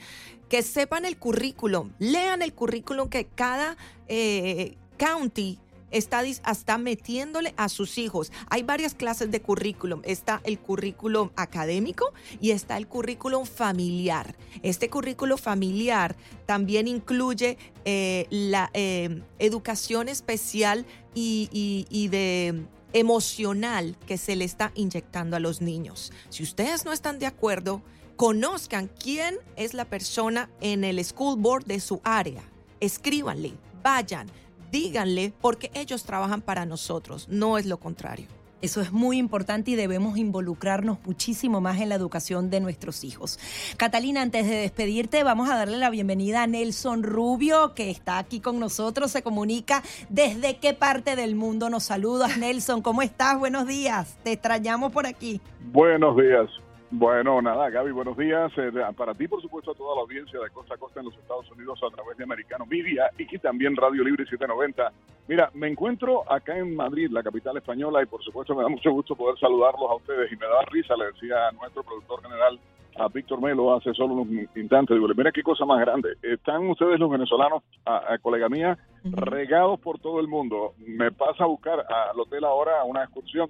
[0.49, 3.77] que sepan el currículum, lean el currículum que cada
[4.09, 5.59] eh, county
[5.93, 8.33] está, está metiéndole a sus hijos.
[8.49, 10.01] Hay varias clases de currículum.
[10.05, 14.35] Está el currículum académico y está el currículum familiar.
[14.63, 16.17] Este currículum familiar
[16.47, 24.45] también incluye eh, la eh, educación especial y, y, y de emocional que se le
[24.45, 26.13] está inyectando a los niños.
[26.29, 27.83] Si ustedes no están de acuerdo,
[28.17, 32.43] conozcan quién es la persona en el school board de su área.
[32.81, 33.53] Escríbanle,
[33.83, 34.29] vayan,
[34.73, 38.27] díganle porque ellos trabajan para nosotros, no es lo contrario.
[38.63, 43.41] Eso es muy importante y debemos involucrarnos muchísimo más en la educación de nuestros hijos.
[43.77, 48.39] Catalina, antes de despedirte, vamos a darle la bienvenida a Nelson Rubio, que está aquí
[48.39, 52.39] con nosotros, se comunica desde qué parte del mundo nos saludas.
[52.39, 53.37] Nelson, ¿cómo estás?
[53.37, 55.41] Buenos días, te extrañamos por aquí.
[55.73, 56.49] Buenos días.
[56.95, 58.53] Bueno, nada, Gaby, buenos días.
[58.59, 61.17] Eh, para ti, por supuesto, a toda la audiencia de Costa a Costa en los
[61.17, 64.93] Estados Unidos a través de Americano Media y también Radio Libre 790.
[65.27, 68.91] Mira, me encuentro acá en Madrid, la capital española, y por supuesto me da mucho
[68.91, 70.31] gusto poder saludarlos a ustedes.
[70.33, 72.61] Y me da risa, le decía a nuestro productor general,
[72.97, 74.95] a Víctor Melo, hace solo unos instantes.
[74.95, 76.11] Digo, mira qué cosa más grande.
[76.21, 80.75] Están ustedes, los venezolanos, a, a colega mía, regados por todo el mundo.
[80.77, 83.49] Me pasa a buscar al hotel ahora una excursión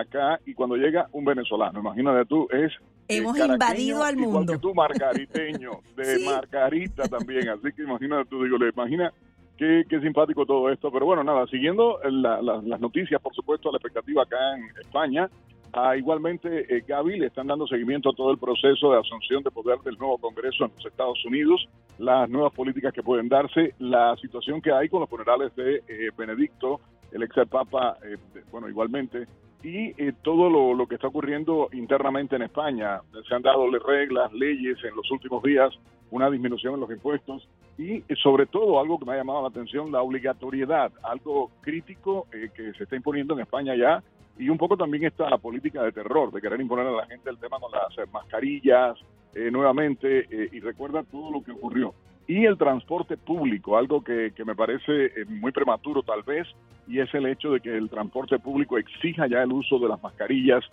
[0.00, 2.72] acá y cuando llega un venezolano, imagínate tú, es
[3.08, 4.52] Hemos invadido al mundo.
[4.52, 6.24] Que tú, margariteño, de ¿Sí?
[6.24, 9.12] Margarita también, así que imagínate tú, digo, le imagina
[9.58, 13.70] qué, qué simpático todo esto, pero bueno, nada, siguiendo la, la, las noticias, por supuesto,
[13.70, 15.28] la expectativa acá en España,
[15.72, 19.50] Ah, igualmente, eh, Gaby, le están dando seguimiento a todo el proceso de asunción de
[19.50, 21.66] poder del nuevo Congreso en los Estados Unidos,
[21.98, 26.10] las nuevas políticas que pueden darse, la situación que hay con los funerales de eh,
[26.16, 26.80] Benedicto,
[27.10, 28.16] el ex papa, eh,
[28.50, 29.26] bueno, igualmente,
[29.62, 33.00] y eh, todo lo, lo, que está ocurriendo internamente en España.
[33.28, 35.72] Se han dado reglas, leyes en los últimos días,
[36.10, 39.48] una disminución en los impuestos y eh, sobre todo algo que me ha llamado la
[39.48, 44.02] atención, la obligatoriedad, algo crítico eh, que se está imponiendo en España ya
[44.38, 47.30] y un poco también está la política de terror, de querer imponer a la gente
[47.30, 48.98] el tema con las mascarillas
[49.34, 51.94] eh, nuevamente eh, y recuerda todo lo que ocurrió.
[52.26, 56.46] Y el transporte público, algo que, que me parece eh, muy prematuro tal vez,
[56.86, 60.02] y es el hecho de que el transporte público exija ya el uso de las
[60.02, 60.64] mascarillas.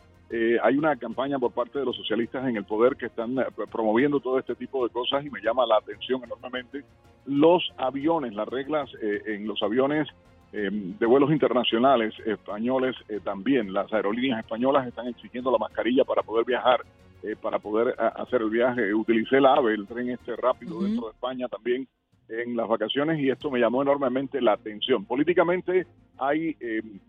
[0.64, 3.36] hay una campaña por parte de los socialistas en el poder que están
[3.72, 6.84] promoviendo todo este tipo de cosas y me llama la atención enormemente.
[7.26, 10.08] Los aviones, las reglas en los aviones
[10.52, 13.72] eh, de vuelos internacionales españoles eh, también.
[13.72, 16.82] Las aerolíneas españolas están exigiendo la mascarilla para poder viajar,
[17.22, 18.92] eh, para poder hacer el viaje.
[18.92, 20.86] Utilicé el AVE, el tren este rápido uh -huh.
[20.86, 21.88] dentro de España también
[22.30, 25.06] en las vacaciones y esto me llamó enormemente la atención.
[25.06, 25.86] Políticamente
[26.18, 26.56] hay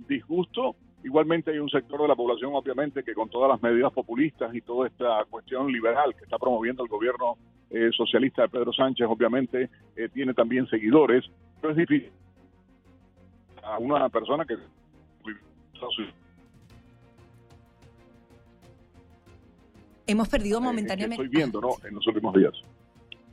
[0.09, 4.55] disgusto, igualmente hay un sector de la población obviamente que con todas las medidas populistas
[4.55, 7.37] y toda esta cuestión liberal que está promoviendo el gobierno
[7.93, 9.69] socialista de Pedro Sánchez obviamente
[10.15, 11.23] tiene también seguidores,
[11.61, 12.11] pero es difícil
[13.63, 14.57] a una persona que
[20.07, 21.25] hemos perdido momentáneamente.
[21.25, 21.71] Estoy viendo, ¿no?
[21.87, 22.53] En los últimos días.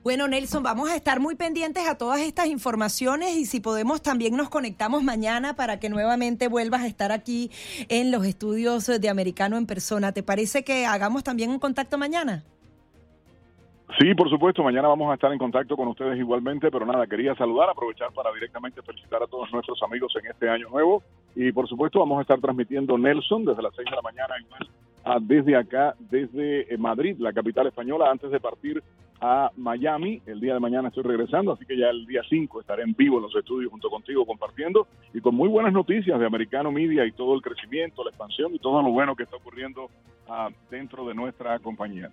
[0.04, 4.38] Bueno, Nelson, vamos a estar muy pendientes a todas estas informaciones y si podemos también
[4.38, 7.52] nos conectamos mañana para que nuevamente vuelvas a estar aquí
[7.90, 10.14] en los estudios de Americano en persona.
[10.14, 12.46] ¿Te parece que hagamos también un contacto mañana?
[14.00, 17.34] Sí, por supuesto, mañana vamos a estar en contacto con ustedes igualmente, pero nada, quería
[17.36, 21.02] saludar, aprovechar para directamente felicitar a todos nuestros amigos en este año nuevo
[21.36, 24.70] y por supuesto vamos a estar transmitiendo Nelson desde las 6 de la mañana igual
[25.08, 28.84] a, desde acá, desde eh, Madrid, la capital española, antes de partir
[29.22, 30.22] a Miami.
[30.26, 33.18] El día de mañana estoy regresando, así que ya el día 5 estaré en vivo
[33.18, 37.14] en los estudios junto contigo compartiendo y con muy buenas noticias de Americano Media y
[37.14, 41.16] todo el crecimiento, la expansión y todo lo bueno que está ocurriendo uh, dentro de
[41.16, 42.12] nuestra compañía.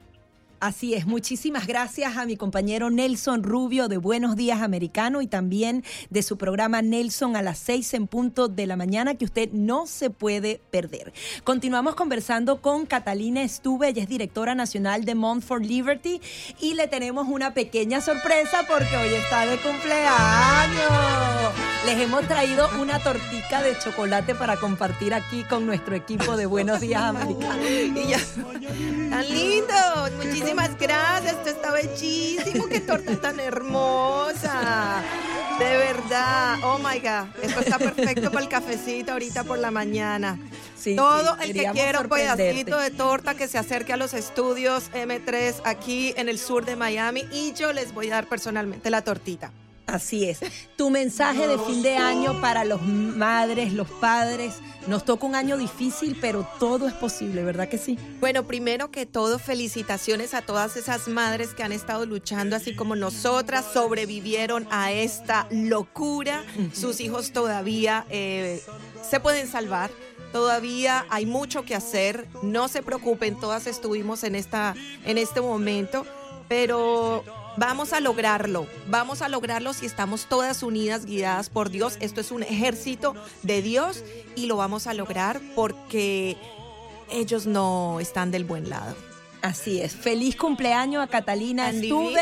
[0.61, 5.85] Así es, muchísimas gracias a mi compañero Nelson Rubio de Buenos Días Americano y también
[6.11, 9.87] de su programa Nelson a las seis en punto de la mañana que usted no
[9.87, 11.13] se puede perder.
[11.43, 16.21] Continuamos conversando con Catalina Estuve, ella es directora nacional de Month for Liberty
[16.61, 20.85] y le tenemos una pequeña sorpresa porque hoy está de cumpleaños.
[21.85, 26.81] Les hemos traído una tortica de chocolate para compartir aquí con nuestro equipo de Buenos
[26.81, 27.63] Días Americano.
[27.69, 28.19] y ya,
[29.11, 29.75] tan lindo,
[30.17, 35.03] muchísimas Muchísimas gracias, esto está bellísimo, qué torta tan hermosa.
[35.59, 40.39] De verdad, oh my God, esto está perfecto para el cafecito ahorita por la mañana.
[40.77, 44.13] Sí, Todo sí, el que quiera un pedacito de torta que se acerque a los
[44.13, 48.91] estudios M3 aquí en el sur de Miami y yo les voy a dar personalmente
[48.91, 49.51] la tortita.
[49.87, 50.41] Así es.
[50.77, 54.55] Tu mensaje de fin de año para los madres, los padres.
[54.87, 57.99] Nos toca un año difícil, pero todo es posible, ¿verdad que sí?
[58.21, 62.97] Bueno, primero que todo, felicitaciones a todas esas madres que han estado luchando, así como
[62.97, 66.45] nosotras, sobrevivieron a esta locura.
[66.73, 68.63] Sus hijos todavía eh,
[69.09, 69.91] se pueden salvar.
[70.33, 72.27] Todavía hay mucho que hacer.
[72.43, 74.75] No se preocupen, todas estuvimos en, esta,
[75.05, 76.05] en este momento,
[76.49, 77.25] pero
[77.57, 81.97] Vamos a lograrlo, vamos a lograrlo si estamos todas unidas, guiadas por Dios.
[82.01, 84.03] Esto es un ejército de Dios
[84.35, 86.37] y lo vamos a lograr porque
[87.11, 88.97] ellos no están del buen lado.
[89.41, 89.95] Así es.
[89.95, 91.71] Feliz cumpleaños a Catalina.
[91.71, 92.21] Estuve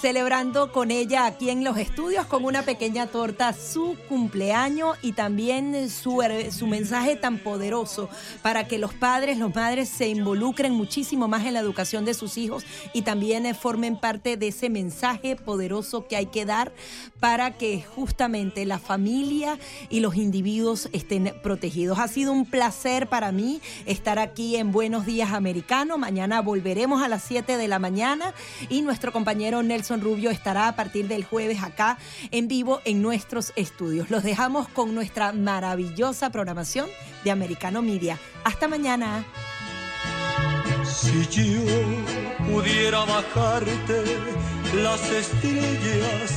[0.00, 5.90] celebrando con ella aquí en los estudios con una pequeña torta su cumpleaños y también
[5.90, 8.08] su, su mensaje tan poderoso
[8.40, 12.38] para que los padres, los madres se involucren muchísimo más en la educación de sus
[12.38, 12.64] hijos
[12.94, 16.72] y también eh, formen parte de ese mensaje poderoso que hay que dar
[17.18, 19.58] para que justamente la familia
[19.90, 21.98] y los individuos estén protegidos.
[21.98, 25.98] Ha sido un placer para mí estar aquí en Buenos Días Americano.
[25.98, 28.32] Mañana volveremos a las 7 de la mañana
[28.70, 29.62] y nuestro compañero
[29.96, 31.98] Rubio estará a partir del jueves acá
[32.30, 34.10] en vivo en nuestros estudios.
[34.10, 36.88] Los dejamos con nuestra maravillosa programación
[37.24, 38.18] de Americano Media.
[38.44, 39.24] Hasta mañana.
[40.84, 41.62] Si yo
[42.50, 44.04] pudiera bajarte
[44.74, 46.30] las estrellas